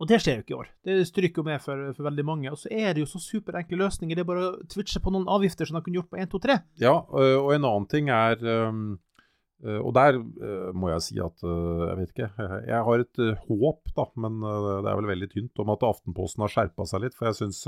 og 0.00 0.08
det 0.08 0.20
skjer 0.20 0.36
jo 0.36 0.42
ikke 0.44 0.52
i 0.54 0.58
år. 0.60 0.68
Det 0.84 1.06
stryker 1.08 1.36
jo 1.40 1.42
med 1.42 1.60
for, 1.60 1.92
for 1.96 2.02
veldig 2.04 2.24
mange. 2.24 2.50
Og 2.50 2.58
så 2.58 2.68
er 2.70 2.92
det 2.94 3.00
jo 3.00 3.06
så 3.06 3.18
superenkle 3.20 3.76
løsninger. 3.80 4.14
Det 4.16 4.20
er 4.24 4.28
bare 4.28 4.44
å 4.52 4.66
twitche 4.68 5.00
på 5.00 5.10
noen 5.12 5.26
avgifter 5.28 5.66
som 5.68 5.76
de 5.76 5.82
kunne 5.84 5.96
gjort 5.96 6.10
på 6.10 6.20
1, 6.20 6.28
2, 6.30 6.38
3. 6.44 6.58
Ja, 6.80 6.94
og 7.10 7.52
en 7.54 7.64
annen 7.64 7.86
ting 7.88 8.08
er 8.08 8.36
øh, 8.40 8.96
Og 9.60 9.90
der 9.92 10.16
øh, 10.16 10.70
må 10.72 10.88
jeg 10.88 11.02
si 11.04 11.18
at 11.20 11.42
øh, 11.44 11.82
Jeg 11.90 11.96
vet 11.98 12.14
ikke. 12.14 12.30
Jeg, 12.64 12.80
har 12.86 13.02
et 13.02 13.20
håp, 13.48 13.92
da, 13.96 14.06
men 14.24 14.40
det 14.40 14.88
er 14.88 14.96
vel 15.02 15.10
veldig 15.10 15.28
tynt, 15.34 15.60
om 15.60 15.74
at 15.74 15.84
Aftenposten 15.84 16.46
har 16.46 16.54
skjerpa 16.54 16.88
seg 16.88 17.04
litt. 17.04 17.16
For 17.18 17.28
jeg 17.28 17.40
syns 17.42 17.66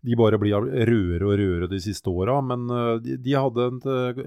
de 0.00 0.16
bare 0.16 0.38
blir 0.40 0.56
rødere 0.56 1.26
og 1.28 1.34
rødere 1.36 1.68
de 1.68 1.78
siste 1.84 2.10
åra. 2.10 2.38
Men 2.42 2.66
de, 3.04 3.18
de 3.20 3.36
hadde 3.36 3.68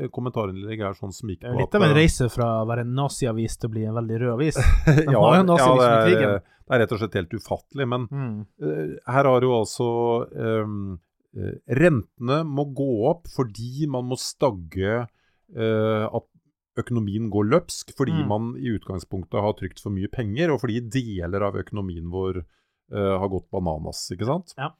et 0.06 0.12
kommentarinnlegg 0.14 0.84
her 0.86 0.98
sånn 0.98 1.16
som 1.16 1.32
gikk 1.34 1.48
på 1.48 1.56
litt 1.58 1.78
av 1.80 1.88
en 1.88 1.96
reise 1.98 2.30
fra 2.32 2.50
å 2.62 2.68
være 2.70 2.86
en 2.86 2.94
naziavis 2.96 3.58
til 3.58 3.72
å 3.72 3.74
bli 3.74 3.88
en 3.90 3.98
veldig 3.98 4.20
rød 4.24 4.34
avis. 4.36 4.60
Ja, 5.14 5.24
ja, 5.40 5.44
det, 5.44 6.14
er, 6.14 6.44
det 6.64 6.76
er 6.78 6.84
rett 6.84 6.94
og 6.96 7.02
slett 7.02 7.18
helt 7.20 7.34
ufattelig. 7.36 7.88
Men 7.90 8.08
Mm. 8.14 8.46
Eh, 8.62 8.94
her 9.10 9.28
har 9.30 9.46
jo 9.46 9.54
altså 9.58 9.88
um, 10.32 11.00
eh, 11.36 11.56
Rentene 11.80 12.44
må 12.46 12.66
gå 12.76 12.92
opp 13.10 13.30
fordi 13.32 13.88
man 13.90 14.06
må 14.12 14.18
stagge 14.20 15.04
uh, 15.04 16.06
at 16.08 16.28
økonomien 16.80 17.30
går 17.30 17.50
løpsk, 17.52 17.94
fordi 17.98 18.14
Mm. 18.24 18.28
man 18.28 18.56
i 18.58 18.74
utgangspunktet 18.74 19.42
har 19.42 19.54
trykt 19.54 19.80
for 19.80 19.92
mye 19.92 20.10
penger, 20.10 20.52
og 20.52 20.62
fordi 20.62 20.80
deler 20.90 21.42
av 21.44 21.56
økonomien 21.56 22.10
vår 22.10 22.44
uh, 22.92 23.18
har 23.20 23.30
gått 23.30 23.50
bananas. 23.52 24.12
ikke 24.12 24.26
sant? 24.26 24.54
Ja. 24.58 24.72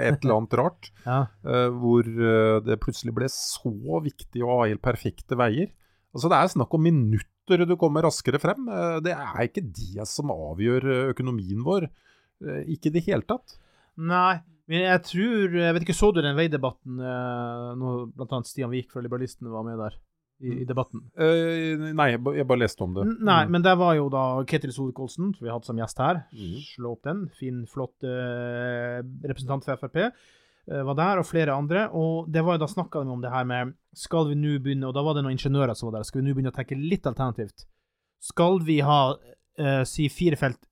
et 0.00 0.18
eller 0.24 0.36
annet 0.40 0.54
rart. 0.60 0.82
Ja. 1.04 1.26
eh, 1.44 1.68
hvor 1.76 2.00
eh, 2.08 2.60
det 2.64 2.78
plutselig 2.80 3.12
ble 3.14 3.26
så 3.30 3.70
viktig 4.02 4.40
å 4.42 4.48
ha 4.62 4.66
helt 4.70 4.80
perfekte 4.84 5.36
veier. 5.36 5.68
Altså 6.16 6.28
Det 6.32 6.36
er 6.38 6.48
snakk 6.54 6.72
om 6.76 6.82
minutter 6.86 7.64
du 7.68 7.74
kommer 7.76 8.02
raskere 8.06 8.38
frem. 8.40 8.68
Eh, 8.72 8.98
det 9.04 9.12
er 9.12 9.42
ikke 9.44 9.60
det 9.66 10.06
som 10.08 10.30
avgjør 10.32 10.82
eh, 10.88 11.10
økonomien 11.12 11.60
vår. 11.66 11.82
Eh, 12.40 12.62
ikke 12.74 12.88
i 12.88 12.94
det 12.96 13.04
hele 13.10 13.26
tatt. 13.28 13.58
Nei, 14.00 14.38
men 14.66 14.80
jeg 14.88 15.00
tror 15.06 15.52
Jeg 15.60 15.74
vet 15.76 15.84
ikke, 15.84 15.94
så 16.00 16.08
du 16.10 16.18
den 16.24 16.38
veidebatten 16.38 16.92
eh, 16.98 17.74
når 17.78 17.94
annet 18.24 18.48
Stian 18.48 18.72
Vik 18.72 18.88
fra 18.94 19.02
Liberalistene 19.04 19.52
var 19.52 19.62
med 19.68 19.76
der 19.84 19.94
i, 20.42 20.54
i 20.62 20.64
debatten? 20.68 21.02
Uh, 21.18 21.90
nei, 21.94 22.08
jeg 22.14 22.20
jeg 22.40 22.46
bare 22.50 22.62
leste 22.64 22.82
om 22.84 22.94
det. 22.96 23.04
N- 23.06 23.18
Nei, 23.28 23.40
men 23.52 23.62
der 23.64 23.76
var 23.80 23.94
jo 23.98 24.08
da 24.12 24.24
Ketil 24.50 24.72
Solkolsen, 24.74 25.32
som 25.36 25.46
vi 25.46 25.52
hadde 25.52 25.68
som 25.68 25.78
gjest 25.78 26.00
her. 26.02 26.24
Mm. 26.34 26.56
Slå 26.66 26.94
opp 26.96 27.04
den. 27.06 27.22
Fin, 27.38 27.62
flott 27.70 28.06
uh, 28.08 28.98
representant 29.24 29.64
for 29.66 29.78
Frp. 29.84 30.00
Uh, 30.70 30.80
var 30.88 30.96
der, 30.98 31.20
og 31.22 31.28
flere 31.28 31.54
andre. 31.54 31.86
Og 31.94 32.28
det 32.32 32.42
var 32.44 32.58
jo 32.58 32.64
da 32.64 32.70
snakka 32.72 33.04
de 33.04 33.14
om 33.14 33.22
det 33.22 33.30
her 33.32 33.44
med 33.48 33.74
Skal 33.94 34.30
vi 34.32 34.34
nå 34.40 34.56
begynne 34.64 34.88
Og 34.88 34.94
da 34.96 35.02
var 35.06 35.14
det 35.14 35.22
noen 35.26 35.36
ingeniører 35.36 35.76
som 35.78 35.90
var 35.90 36.00
der. 36.00 36.08
Skal 36.08 36.22
vi 36.22 36.28
nå 36.28 36.34
begynne 36.34 36.50
å 36.54 36.56
tenke 36.56 36.78
litt 36.80 37.06
alternativt? 37.06 37.66
Skal 38.24 38.58
vi 38.64 38.78
ha 38.80 39.00
eh, 39.60 39.82
si 39.86 40.06
fire 40.08 40.38
felt 40.40 40.62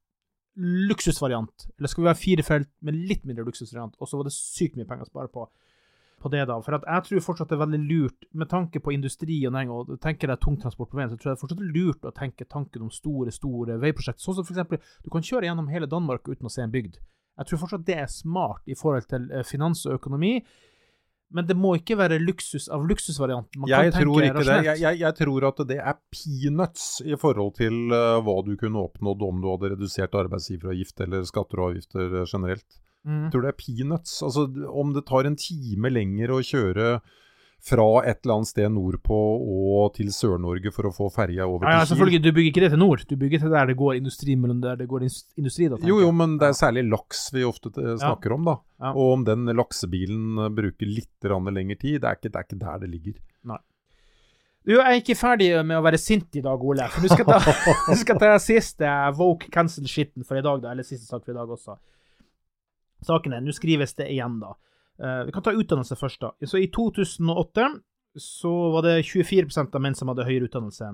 luksusvariant, 0.56 1.66
eller 1.78 1.88
skal 1.88 2.04
vi 2.04 2.08
ha 2.10 2.14
fire 2.16 2.44
felt 2.44 2.68
med 2.84 2.96
litt 3.08 3.22
mindre 3.28 3.44
luksusvariant? 3.46 3.94
Og 4.00 4.08
så 4.08 4.18
var 4.18 4.28
det 4.28 4.34
sykt 4.36 4.76
mye 4.76 4.88
penger 4.88 5.06
å 5.06 5.10
spare 5.10 5.30
på 5.32 5.46
på 6.22 6.30
det, 6.32 6.46
da. 6.48 6.56
For 6.64 6.78
at 6.78 6.86
jeg 6.86 7.06
tror 7.08 7.24
fortsatt 7.26 7.52
det 7.52 7.58
er 7.58 7.62
veldig 7.64 7.80
lurt, 7.84 8.26
med 8.38 8.50
tanke 8.50 8.82
på 8.82 8.94
industri 8.94 9.40
og 9.48 9.54
næring, 9.56 9.72
og 9.74 9.94
tenker 10.02 10.30
deg 10.30 10.42
tungtransport 10.42 10.92
på 10.92 11.00
veien, 11.00 11.12
så 11.12 11.18
tror 11.18 11.32
jeg 11.32 11.36
det 11.36 11.40
er 11.40 11.44
fortsatt 11.44 11.64
lurt 11.76 12.08
å 12.08 12.14
tenke 12.16 12.48
tanken 12.48 12.86
om 12.86 12.92
store, 12.94 13.34
store 13.34 13.78
veiprosjekt. 13.82 14.22
Sånn 14.22 14.38
som 14.38 14.46
eksempel, 14.46 14.82
du 15.02 15.10
kan 15.12 15.26
kjøre 15.26 15.50
gjennom 15.50 15.70
hele 15.72 15.90
Danmark 15.90 16.30
uten 16.30 16.48
å 16.48 16.52
se 16.52 16.64
en 16.64 16.74
bygd. 16.74 17.00
Jeg 17.40 17.48
tror 17.48 17.62
fortsatt 17.64 17.88
det 17.88 17.96
er 17.98 18.12
smart 18.12 18.68
i 18.68 18.76
forhold 18.78 19.08
til 19.10 19.30
eh, 19.32 19.46
finans 19.46 19.86
og 19.88 19.98
økonomi. 20.00 20.36
Men 21.32 21.46
det 21.48 21.54
må 21.56 21.70
ikke 21.78 21.96
være 21.96 22.18
luksus 22.20 22.66
av 22.72 22.84
luksusvarianten. 22.84 23.64
Jeg 23.70 23.92
tror 23.94 24.26
ikke 24.26 24.44
det. 24.44 24.56
Jeg, 24.66 24.80
jeg, 24.82 24.98
jeg, 25.00 25.16
tror 25.16 25.46
at 25.48 25.62
det 25.70 25.78
er 25.80 25.96
peanuts 26.12 26.86
i 27.08 27.16
forhold 27.16 27.54
til 27.56 27.78
uh, 27.88 28.20
hva 28.20 28.34
du 28.44 28.52
kunne 28.60 28.82
oppnådd 28.84 29.24
om 29.24 29.40
du 29.40 29.48
hadde 29.48 29.72
redusert 29.72 30.18
arbeidsgiveravgift 30.20 31.00
eller 31.06 31.24
skatter 31.28 31.62
og 31.62 31.70
avgifter 31.70 32.18
uh, 32.20 32.26
generelt. 32.28 32.82
Mm. 33.06 33.24
Jeg 33.26 33.32
tror 33.34 33.44
det 33.44 33.50
er 33.52 33.58
peanuts. 33.58 34.14
Altså, 34.22 34.46
om 34.70 34.94
det 34.94 35.06
tar 35.08 35.28
en 35.28 35.38
time 35.38 35.90
lenger 35.92 36.32
å 36.34 36.42
kjøre 36.46 36.94
fra 37.62 37.84
et 38.10 38.24
eller 38.24 38.40
annet 38.40 38.50
sted 38.50 38.70
nordpå 38.74 39.16
og 39.38 39.92
til 39.94 40.08
Sør-Norge 40.10 40.72
for 40.74 40.88
å 40.88 40.92
få 40.94 41.06
ferja 41.14 41.46
over 41.46 41.68
ja, 41.68 41.76
ja, 41.78 41.84
selvfølgelig, 41.86 42.18
Du 42.24 42.30
bygger 42.34 42.50
ikke 42.50 42.62
det 42.64 42.70
til 42.72 42.80
nord, 42.82 43.04
du 43.06 43.14
bygger 43.20 43.44
til 43.44 43.52
der 43.54 43.68
det 43.70 43.76
går 43.78 44.00
industri 44.00 44.34
mellom 44.34 44.58
der 44.64 44.80
det 44.80 44.88
går 44.90 45.04
industri. 45.06 45.68
da, 45.70 45.78
Jo, 45.86 46.00
jo, 46.02 46.08
men 46.10 46.34
det 46.40 46.48
er 46.50 46.56
særlig 46.58 46.88
laks 46.90 47.28
vi 47.34 47.44
ofte 47.46 47.70
snakker 47.70 48.34
ja. 48.34 48.38
om, 48.38 48.48
da. 48.50 48.56
Ja. 48.82 48.94
Og 48.96 49.12
om 49.18 49.26
den 49.28 49.46
laksebilen 49.54 50.42
bruker 50.56 50.90
litt 50.90 51.30
lengre 51.30 51.78
tid, 51.78 52.00
det 52.02 52.10
er, 52.10 52.18
ikke, 52.18 52.32
det 52.32 52.40
er 52.40 52.48
ikke 52.48 52.60
der 52.64 52.82
det 52.82 52.90
ligger. 52.96 53.20
Nei. 53.52 53.60
Du, 54.66 54.74
jeg 54.74 54.82
er 54.82 54.98
ikke 54.98 55.18
ferdig 55.18 55.52
med 55.62 55.78
å 55.78 55.86
være 55.86 56.02
sint 56.02 56.34
i 56.38 56.42
dag, 56.42 56.66
Ole. 56.66 56.90
For 56.90 57.06
du 57.06 57.14
skal 57.14 57.30
ta, 57.30 57.38
du 57.92 57.96
skal 57.98 58.18
ta 58.18 58.34
siste 58.42 58.90
woke 59.18 59.54
cancel-skitten 59.54 60.26
for 60.26 60.38
i 60.38 60.42
dag, 60.42 60.58
da, 60.66 60.74
eller 60.74 60.86
siste 60.86 61.06
sak 61.06 61.22
for 61.22 61.30
i 61.30 61.38
dag 61.38 61.50
også 61.50 61.78
sakene. 63.06 63.40
Nå 63.42 63.54
skrives 63.56 63.96
det 63.98 64.10
igjen, 64.12 64.40
da. 64.42 64.54
Uh, 65.02 65.22
vi 65.26 65.34
kan 65.34 65.44
ta 65.44 65.54
utdannelse 65.56 65.96
først, 65.98 66.20
da. 66.22 66.32
Så 66.46 66.60
I 66.60 66.68
2008 66.72 67.68
så 68.20 68.52
var 68.74 68.84
det 68.86 69.02
24% 69.08 69.74
av 69.74 69.82
menn 69.82 69.96
som 69.96 70.10
hadde 70.12 70.26
høyere 70.28 70.48
utdannelse, 70.50 70.90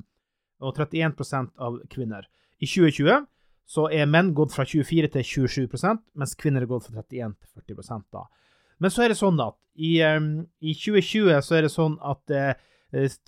og 0.63 0.77
31% 0.79 1.51
av 1.59 1.81
kvinner. 1.91 2.29
I 2.59 2.67
2020 2.67 3.27
så 3.69 3.85
er 3.93 4.09
menn 4.09 4.33
gått 4.37 4.55
fra 4.55 4.65
24 4.65 5.11
til 5.13 5.27
27 5.49 5.67
mens 6.17 6.35
kvinner 6.39 6.65
er 6.65 6.71
gått 6.71 6.89
fra 6.89 7.03
31 7.03 7.35
til 7.37 7.77
40 7.77 8.07
da. 8.15 8.25
Men 8.79 8.95
så 8.95 9.05
er 9.05 9.13
det 9.13 9.19
sånn 9.19 9.41
at 9.43 9.59
i, 9.77 9.99
um, 10.03 10.47
i 10.63 10.73
2020 10.75 11.43
så 11.45 11.59
er 11.59 11.67
det 11.67 11.75
sånn 11.75 11.99
at 12.01 12.33
eh, 12.35 12.55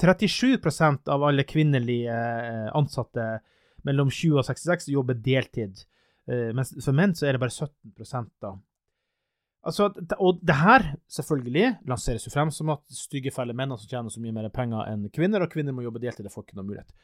37% 0.01 1.11
av 1.13 1.27
alle 1.27 1.45
kvinnelige 1.45 2.15
uh, 2.15 2.71
ansatte 2.79 3.27
mellom 3.85 4.09
20 4.09 4.41
og 4.41 4.47
66 4.49 4.89
jobber 4.95 5.19
deltid. 5.21 5.85
Mens 6.31 6.71
for 6.85 6.95
menn 6.95 7.15
så 7.17 7.27
er 7.27 7.35
det 7.35 7.41
bare 7.43 7.51
17 7.51 8.29
da. 8.45 8.53
Altså, 9.61 9.91
og 10.17 10.41
det 10.41 10.57
her, 10.57 10.87
selvfølgelig, 11.13 11.75
lanseres 11.89 12.25
jo 12.25 12.33
frem 12.33 12.51
som 12.55 12.73
at 12.73 12.81
stygge, 12.97 13.33
fæle 13.35 13.53
menn 13.57 13.75
som 13.77 13.89
tjener 13.91 14.13
så 14.13 14.23
mye 14.23 14.33
mer 14.33 14.49
penger 14.55 14.89
enn 14.89 15.09
kvinner, 15.13 15.45
og 15.45 15.53
kvinner 15.53 15.77
må 15.77 15.85
jobbe 15.85 16.01
deltid, 16.01 16.25
det 16.25 16.33
får 16.33 16.47
ikke 16.47 16.61
noe 16.61 16.69
mulighet. 16.71 16.95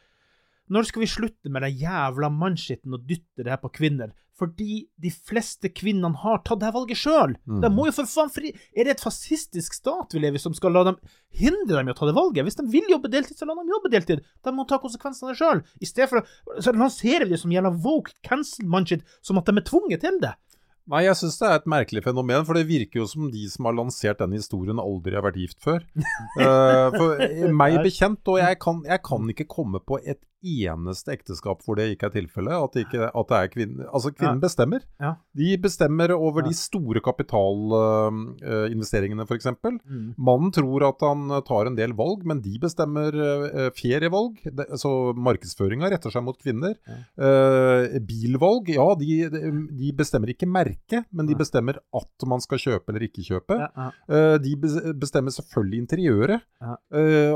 Når 0.72 0.88
skal 0.88 1.02
vi 1.04 1.08
slutte 1.10 1.50
med 1.52 1.62
den 1.62 1.76
jævla 1.78 2.30
mannskitten 2.32 2.94
og 2.96 3.04
dytte 3.06 3.44
det 3.44 3.52
her 3.52 3.60
på 3.62 3.70
kvinner? 3.76 4.14
Fordi 4.36 4.82
de 5.00 5.10
fleste 5.14 5.70
kvinnene 5.72 6.10
har 6.20 6.42
tatt 6.44 6.60
det 6.60 6.66
her 6.68 6.74
valget 6.74 6.98
sjøl. 7.00 7.36
Mm. 7.48 7.60
De 7.62 7.70
må 7.72 7.86
jo 7.86 7.94
for 7.96 8.10
faen 8.10 8.32
fri 8.32 8.50
Er 8.76 8.84
det 8.84 8.96
et 8.96 9.04
fascistisk 9.04 9.78
stat 9.78 10.12
vi 10.12 10.20
lever 10.20 10.36
i 10.36 10.42
som 10.42 10.56
skal 10.56 10.74
la 10.76 10.82
dem 10.90 10.98
hindre 11.38 11.78
dem 11.78 11.88
i 11.88 11.94
å 11.94 11.96
ta 11.96 12.08
det 12.08 12.16
valget? 12.18 12.44
Hvis 12.44 12.58
de 12.58 12.66
vil 12.72 12.90
jobbe 12.90 13.12
deltid, 13.12 13.38
så 13.38 13.48
la 13.48 13.56
dem 13.56 13.70
jobbe 13.72 13.92
deltid. 13.94 14.24
De 14.44 14.52
må 14.52 14.66
ta 14.68 14.80
konsekvensene 14.82 15.36
sjøl. 15.38 15.62
I 15.80 15.88
stedet 15.88 16.10
for 16.10 16.20
å 16.20 16.58
så 16.60 16.74
lanserer 16.76 17.24
vi 17.24 17.36
det 17.36 17.40
som 17.44 17.54
gjelder 17.54 17.78
woke 17.86 18.12
cancel 18.26 18.68
mannskitt, 18.68 19.06
som 19.24 19.40
at 19.40 19.48
de 19.48 19.56
er 19.56 19.68
tvunget 19.70 20.04
til 20.04 20.20
det. 20.24 20.34
Nei, 20.86 21.02
jeg 21.02 21.18
syns 21.18 21.36
det 21.40 21.46
er 21.48 21.56
et 21.58 21.68
merkelig 21.70 22.02
fenomen, 22.04 22.44
for 22.46 22.54
det 22.54 22.68
virker 22.68 23.00
jo 23.00 23.08
som 23.10 23.26
de 23.32 23.42
som 23.50 23.66
har 23.66 23.74
lansert 23.74 24.20
den 24.22 24.36
historien, 24.36 24.78
aldri 24.78 25.16
har 25.18 25.24
vært 25.26 25.40
gift 25.40 25.58
før. 25.64 25.82
uh, 26.38 26.94
for 26.98 27.22
meg 27.58 27.80
bekjent, 27.82 28.22
og 28.30 28.38
jeg 28.38 28.60
kan, 28.62 28.84
jeg 28.86 29.02
kan, 29.06 29.32
ikke 29.32 29.48
komme 29.50 29.82
på 29.82 29.98
et 30.04 30.22
eneste 30.44 31.14
ekteskap 31.14 31.62
hvor 31.64 31.76
det 31.78 31.86
ikke 31.94 32.06
er 32.10 32.14
tilfellet. 32.14 32.52
At, 32.52 32.76
at, 32.76 32.92
det 33.30 33.38
er 33.38 33.48
kvinnen 33.52 33.86
Altså, 33.86 34.10
kvinnen 34.14 34.40
ja. 34.40 34.44
bestemmer. 34.44 34.80
Ja. 35.02 35.12
De 35.36 35.58
bestemmer 35.62 36.12
over 36.16 36.40
ja. 36.42 36.46
de 36.50 36.54
store 36.58 37.00
kapitalinvesteringene, 37.04 39.22
uh, 39.24 39.28
f.eks. 39.28 39.46
Mm. 39.64 40.08
Mannen 40.28 40.50
tror 40.54 40.80
at 40.90 40.98
han 41.06 41.20
tar 41.46 41.64
en 41.70 41.78
del 41.78 41.92
valg, 41.96 42.20
men 42.28 42.38
de 42.44 42.54
bestemmer 42.62 43.10
uh, 43.16 43.70
ferievalg. 43.76 44.34
Det, 44.44 44.64
så 44.80 44.90
markedsføringa 45.16 45.90
retter 45.92 46.10
seg 46.14 46.22
mot 46.26 46.38
kvinner. 46.40 46.74
Uh, 47.16 47.82
bilvalg, 48.06 48.64
ja, 48.76 48.88
de, 49.00 49.10
de, 49.32 49.88
bestemmer 49.96 50.28
ikke 50.34 50.48
merke, 50.50 50.98
men 51.10 51.26
de 51.28 51.34
bestemmer 51.38 51.76
at 51.96 52.16
man 52.28 52.40
skal 52.44 52.58
kjøpe 52.62 52.88
eller 52.92 53.02
ikke 53.08 53.26
kjøpe. 53.26 53.56
Uh, 54.10 54.36
de 54.42 54.52
bestemmer 54.96 55.30
selvfølgelig 55.34 55.78
interiøret, 55.86 56.40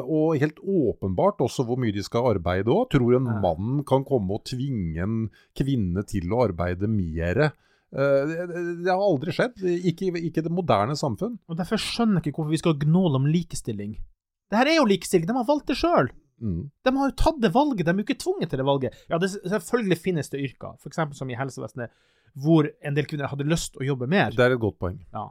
og 0.00 0.38
helt 0.40 0.58
åpenbart 0.60 1.40
også 1.44 1.62
hvor 1.66 1.76
mye 1.80 1.92
de 1.94 2.02
skal 2.04 2.26
arbeide 2.34 2.70
òg 2.72 2.89
tror 2.92 3.16
en 3.16 3.29
mann 3.42 3.83
kan 3.88 4.05
komme 4.07 4.37
og 4.37 4.46
tvinge 4.50 5.03
en 5.03 5.18
kvinne 5.57 6.05
til 6.09 6.33
å 6.33 6.44
arbeide 6.48 6.90
mer. 6.90 7.50
Eh, 7.90 8.35
det 8.85 8.90
har 8.90 9.03
aldri 9.03 9.35
skjedd. 9.35 9.62
Ikke 9.90 10.11
i 10.18 10.31
det 10.35 10.53
moderne 10.53 10.96
samfunn. 10.98 11.38
Og 11.50 11.59
Derfor 11.59 11.81
skjønner 11.81 12.20
jeg 12.20 12.31
ikke 12.31 12.42
hvorfor 12.42 12.57
vi 12.57 12.62
skal 12.62 12.79
gnåle 12.85 13.20
om 13.20 13.29
likestilling. 13.31 13.96
Det 14.50 14.59
her 14.59 14.70
er 14.72 14.81
jo 14.81 14.88
likestilling, 14.90 15.29
de 15.31 15.38
har 15.38 15.46
valgt 15.46 15.70
det 15.70 15.79
sjøl. 15.79 16.11
Mm. 16.40 16.62
De 16.87 16.92
har 16.96 17.11
jo 17.11 17.18
tatt 17.20 17.42
det 17.42 17.53
valget, 17.55 17.85
de 17.85 17.92
er 17.92 18.00
jo 18.00 18.07
ikke 18.07 18.22
tvunget 18.22 18.50
til 18.50 18.62
det 18.62 18.66
valget. 18.66 19.03
Ja, 19.11 19.18
det, 19.20 19.29
Selvfølgelig 19.35 19.98
finnes 20.00 20.33
det 20.33 20.40
yrker, 20.42 20.79
f.eks. 20.81 21.03
som 21.18 21.31
i 21.31 21.37
helsevesenet, 21.38 21.92
hvor 22.40 22.66
en 22.66 22.96
del 22.96 23.07
kvinner 23.07 23.31
hadde 23.31 23.46
lyst 23.46 23.76
å 23.79 23.87
jobbe 23.87 24.09
mer. 24.11 24.33
Det 24.35 24.46
er 24.46 24.57
et 24.57 24.62
godt 24.62 24.79
poeng. 24.83 24.96
Ja. 25.14 25.29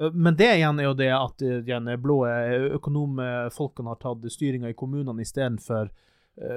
Eh, 0.00 0.14
men 0.14 0.38
det 0.38 0.48
igjen 0.54 0.80
er 0.80 0.88
jo 0.88 0.96
det 0.96 1.10
at 1.16 1.44
de 1.68 1.98
blå 2.00 2.22
økonomfolkene 2.78 3.92
har 3.92 4.00
tatt 4.00 4.24
styringa 4.32 4.72
i 4.72 4.78
kommunene 4.78 5.26
istedenfor 5.26 5.92
Eh, 5.92 6.00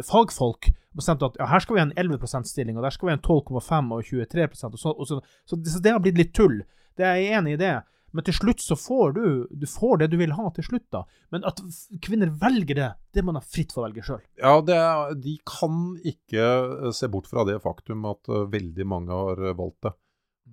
fagfolk 0.07 0.69
bestemte 0.95 1.27
at 1.27 1.35
ja, 1.39 1.47
her 1.51 1.63
skal 1.63 1.75
vi 1.75 1.81
ha 1.81 1.87
en 1.89 1.97
11% 1.99 2.47
stilling, 2.47 2.77
og 2.77 2.85
der 2.85 2.93
skal 2.95 3.09
vi 3.09 3.13
ha 3.13 3.17
en 3.17 3.25
12,5 3.25 3.91
og 3.95 4.05
23 4.07 4.47
og 4.47 4.79
så, 4.79 4.93
og 4.93 5.09
så, 5.09 5.19
så, 5.43 5.59
så, 5.59 5.81
det 5.83 5.91
har 5.91 6.01
blitt 6.03 6.21
litt 6.21 6.31
tull. 6.37 6.61
Det 6.95 7.03
er 7.07 7.19
jeg 7.19 7.41
enig 7.41 7.57
i 7.57 7.61
det. 7.65 7.75
Men 8.15 8.23
til 8.23 8.37
slutt 8.37 8.61
så 8.63 8.77
får 8.79 9.17
du, 9.17 9.25
du 9.51 9.65
får 9.67 9.99
det 9.99 10.07
du 10.13 10.15
vil 10.21 10.37
ha 10.37 10.47
til 10.55 10.63
slutt, 10.63 10.85
da. 10.95 11.01
Men 11.35 11.43
at 11.49 11.59
kvinner 12.05 12.31
velger 12.39 12.77
det, 12.77 12.87
det 13.11 13.25
må 13.27 13.35
de 13.35 13.41
fritt 13.43 13.75
få 13.75 13.83
velge 13.83 14.05
sjøl. 14.07 14.21
Ja, 14.39 14.55
er, 14.61 15.11
de 15.19 15.35
kan 15.43 15.97
ikke 15.99 16.45
eh, 16.45 16.93
se 16.95 17.11
bort 17.11 17.27
fra 17.27 17.43
det 17.47 17.57
faktum 17.65 18.07
at 18.07 18.31
uh, 18.31 18.45
veldig 18.51 18.87
mange 18.87 19.11
har 19.11 19.43
valgt 19.59 19.89
det. 19.89 19.91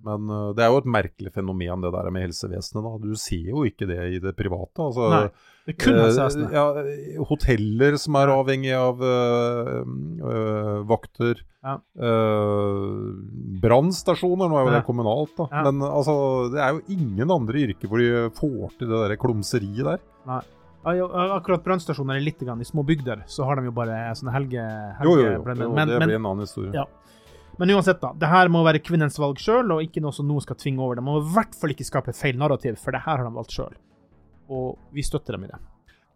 Men 0.03 0.29
uh, 0.31 0.51
det 0.55 0.63
er 0.65 0.71
jo 0.73 0.81
et 0.81 0.89
merkelig 0.89 1.31
fenomen 1.35 1.83
det 1.85 1.91
der 1.93 2.09
med 2.13 2.25
helsevesenet. 2.27 2.83
da. 2.83 2.93
Du 3.03 3.13
ser 3.19 3.49
jo 3.53 3.63
ikke 3.67 3.87
det 3.89 3.99
i 4.15 4.21
det 4.23 4.33
private. 4.37 4.87
altså... 4.89 5.09
Nei, 5.13 5.27
det 5.63 5.77
kunne 5.77 6.01
kun 6.01 6.05
helsevesenet. 6.07 6.49
Uh, 6.49 6.55
ja, 6.57 6.65
hoteller 7.29 7.97
som 8.01 8.17
er 8.19 8.33
avhengig 8.33 8.73
av 8.75 9.03
uh, 9.03 9.83
vakter. 10.89 11.43
Ja. 11.63 11.77
Brannstasjoner, 13.63 14.49
nå 14.51 14.57
er 14.59 14.65
jo 14.65 14.73
det 14.73 14.81
kommunalt, 14.87 15.31
da. 15.37 15.45
Ja. 15.47 15.61
Men 15.69 15.85
altså, 15.87 16.15
det 16.51 16.59
er 16.59 16.75
jo 16.75 16.97
ingen 16.97 17.31
andre 17.31 17.63
yrker 17.69 17.87
hvor 17.87 18.03
de 18.03 18.25
får 18.35 18.75
til 18.81 18.91
det 18.91 18.99
der 19.05 19.15
klumseriet 19.21 19.87
der. 19.87 20.03
Nei. 20.27 20.41
Akkurat 20.83 21.63
brannstasjoner 21.63 22.19
er 22.19 22.25
litt 22.25 22.41
grann, 22.43 22.59
i 22.59 22.67
små 22.67 22.83
bygder, 22.83 23.23
så 23.31 23.47
har 23.47 23.55
de 23.55 23.69
jo 23.69 23.75
bare 23.75 23.95
sånne 24.19 24.33
helge... 24.35 24.65
helge 24.99 25.07
jo, 25.07 25.15
jo, 25.15 25.29
jo. 25.37 25.55
jo 25.55 25.77
det 25.79 26.01
blir 26.03 26.17
en 26.17 26.27
annen 26.27 26.43
historie. 26.43 26.73
Ja. 26.75 26.83
Men 27.61 27.73
uansett, 27.75 28.01
da. 28.01 28.13
Det 28.17 28.29
her 28.31 28.49
må 28.51 28.63
være 28.65 28.81
kvinnens 28.81 29.19
valg 29.21 29.41
sjøl, 29.41 29.75
og 29.75 29.83
ikke 29.85 30.01
noe 30.03 30.15
som 30.15 30.27
noen 30.29 30.43
skal 30.43 30.57
tvinge 30.59 30.81
over 30.81 30.97
dem. 30.97 31.07
Må 31.09 31.19
i 31.21 31.33
hvert 31.35 31.55
fall 31.57 31.73
ikke 31.75 31.87
skape 31.87 32.15
feil 32.17 32.39
narrativ, 32.41 32.79
for 32.81 32.95
det 32.95 33.03
her 33.05 33.21
har 33.21 33.27
de 33.27 33.33
valgt 33.35 33.53
sjøl. 33.53 33.75
Og 34.53 34.77
vi 34.95 35.05
støtter 35.05 35.37
dem 35.37 35.45
i 35.45 35.51
det. 35.51 35.61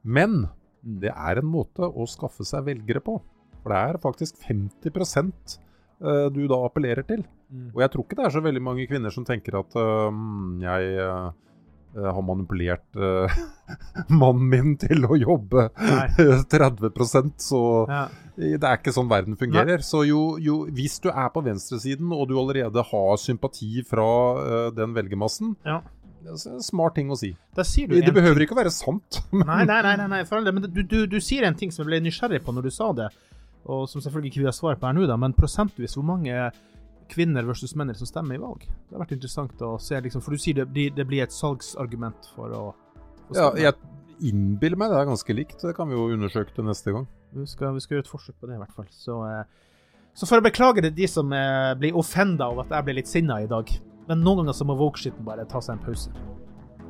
Men 0.03 0.45
det 0.81 1.13
er 1.13 1.41
en 1.41 1.49
måte 1.49 1.85
å 1.85 2.07
skaffe 2.09 2.45
seg 2.47 2.65
velgere 2.67 3.03
på. 3.05 3.19
For 3.61 3.73
det 3.73 3.81
er 3.83 4.01
faktisk 4.01 4.39
50 4.47 4.93
uh, 4.97 6.27
du 6.33 6.43
da 6.49 6.61
appellerer 6.65 7.05
til. 7.07 7.25
Mm. 7.51 7.69
Og 7.75 7.83
jeg 7.83 7.93
tror 7.93 8.05
ikke 8.05 8.19
det 8.19 8.25
er 8.27 8.37
så 8.37 8.43
veldig 8.43 8.63
mange 8.63 8.87
kvinner 8.89 9.13
som 9.13 9.25
tenker 9.27 9.59
at 9.59 9.77
uh, 9.77 10.09
jeg 10.63 10.97
Eh, 10.97 11.31
har 12.05 12.23
manipulert 12.25 12.85
uh, 12.99 13.31
mannen 14.21 14.47
min 14.51 14.75
til 14.79 15.05
å 15.07 15.17
jobbe 15.17 15.67
30% 16.51 17.35
så 17.49 17.61
ja. 17.89 18.05
det 18.35 18.61
er 18.61 18.79
ikke 18.79 18.93
sånn 18.95 19.09
verden 19.11 19.37
fungerer. 19.39 19.81
Nei. 19.81 19.87
Så 19.87 20.03
jo, 20.07 20.21
jo, 20.41 20.61
hvis 20.73 20.99
du 21.03 21.09
er 21.11 21.29
på 21.33 21.43
venstresiden 21.45 22.11
og 22.13 22.27
du 22.29 22.37
allerede 22.39 22.83
har 22.91 23.21
sympati 23.21 23.83
fra 23.87 24.09
uh, 24.37 24.57
den 24.75 24.95
velgermassen 24.97 25.55
ja. 25.67 25.81
Smart 26.59 26.97
ting 26.97 27.11
å 27.13 27.15
si. 27.15 27.29
det 28.03 28.11
behøver 28.11 28.43
ikke 28.43 28.55
å 28.55 28.59
være 28.59 28.71
sant. 28.73 29.21
nei, 29.31 29.61
nei, 29.69 29.77
nei, 29.85 29.93
nei, 30.01 30.23
nei 30.25 30.51
men 30.51 30.65
du, 30.65 30.81
du, 30.81 30.97
du, 31.07 31.19
sier 31.23 31.45
en 31.47 31.55
ting 31.55 31.71
som 31.71 31.85
jeg 31.85 31.91
ble 31.91 32.01
nysgjerrig 32.03 32.41
på 32.43 32.51
når 32.55 32.67
du 32.67 32.73
sa 32.73 32.89
det, 32.97 33.07
og 33.67 33.85
som 33.87 34.03
selvfølgelig 34.03 34.33
ikke 34.33 34.43
vi 34.43 34.49
har 34.49 34.55
svar 34.57 34.79
på 34.79 34.89
her 34.89 34.97
nå, 34.97 35.05
da, 35.07 35.15
men 35.19 35.35
prosentvis, 35.37 35.95
hvor 35.95 36.07
mange 36.09 36.35
kvinner 37.11 37.45
versus 37.47 37.75
menn 37.77 37.93
som 37.97 38.09
stemmer 38.09 38.37
i 38.37 38.41
valg. 38.41 38.65
Det 38.67 38.95
har 38.95 39.03
vært 39.03 39.15
interessant 39.17 39.61
å 39.65 39.75
se, 39.81 39.99
liksom, 40.03 40.23
for 40.23 40.35
du 40.35 40.41
sier 40.41 40.63
det, 40.63 40.89
det 40.95 41.05
blir 41.07 41.25
et 41.25 41.35
salgsargument 41.35 42.31
for 42.35 42.55
å, 42.55 42.63
å 42.73 43.37
Ja, 43.37 43.51
jeg 43.59 43.77
innbiller 44.31 44.79
meg 44.79 44.91
det 44.93 44.99
er 45.01 45.09
ganske 45.09 45.37
likt. 45.37 45.61
Det 45.61 45.75
kan 45.77 45.89
vi 45.89 45.97
jo 45.97 46.09
undersøke 46.15 46.55
til 46.55 46.67
neste 46.67 46.93
gang. 46.95 47.07
Vi 47.37 47.45
skal, 47.49 47.75
vi 47.75 47.83
skal 47.83 47.97
gjøre 47.97 48.07
et 48.07 48.11
forsøk 48.11 48.37
på 48.39 48.49
det, 48.49 48.57
i 48.57 48.61
hvert 48.61 48.75
fall. 48.75 48.87
Så, 48.93 49.19
eh, 49.27 49.43
så 50.17 50.29
for 50.29 50.41
å 50.41 50.45
beklage 50.45 50.83
til 50.85 50.95
de 50.95 51.09
som 51.11 51.33
eh, 51.35 51.73
blir 51.79 51.97
offenda 51.99 52.49
av 52.51 52.63
at 52.65 52.73
jeg 52.73 52.87
blir 52.87 52.99
litt 53.01 53.11
sinna 53.11 53.41
i 53.43 53.51
dag. 53.51 53.71
Men 54.07 54.23
noen 54.23 54.43
ganger 54.43 54.57
så 54.57 54.67
må 54.67 54.77
wokeshiten 54.79 55.27
bare 55.27 55.47
ta 55.51 55.61
seg 55.63 55.77
en 55.77 55.85
pause. 55.85 56.13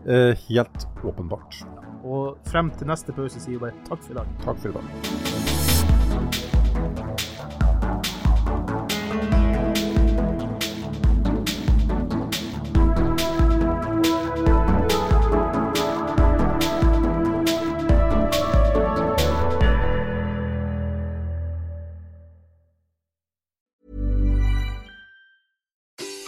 Eh, 0.08 0.34
helt 0.48 0.88
åpenbart. 1.04 1.64
Og 2.08 2.38
frem 2.48 2.72
til 2.78 2.88
neste 2.88 3.16
pause 3.16 3.42
sier 3.42 3.58
vi 3.58 3.66
bare 3.68 3.88
takk 3.90 4.06
for 4.06 4.16
i 4.16 4.22
dag. 4.22 4.38
Takk 4.46 4.64
for 4.64 4.72
i 4.72 4.78
dag. 4.78 5.37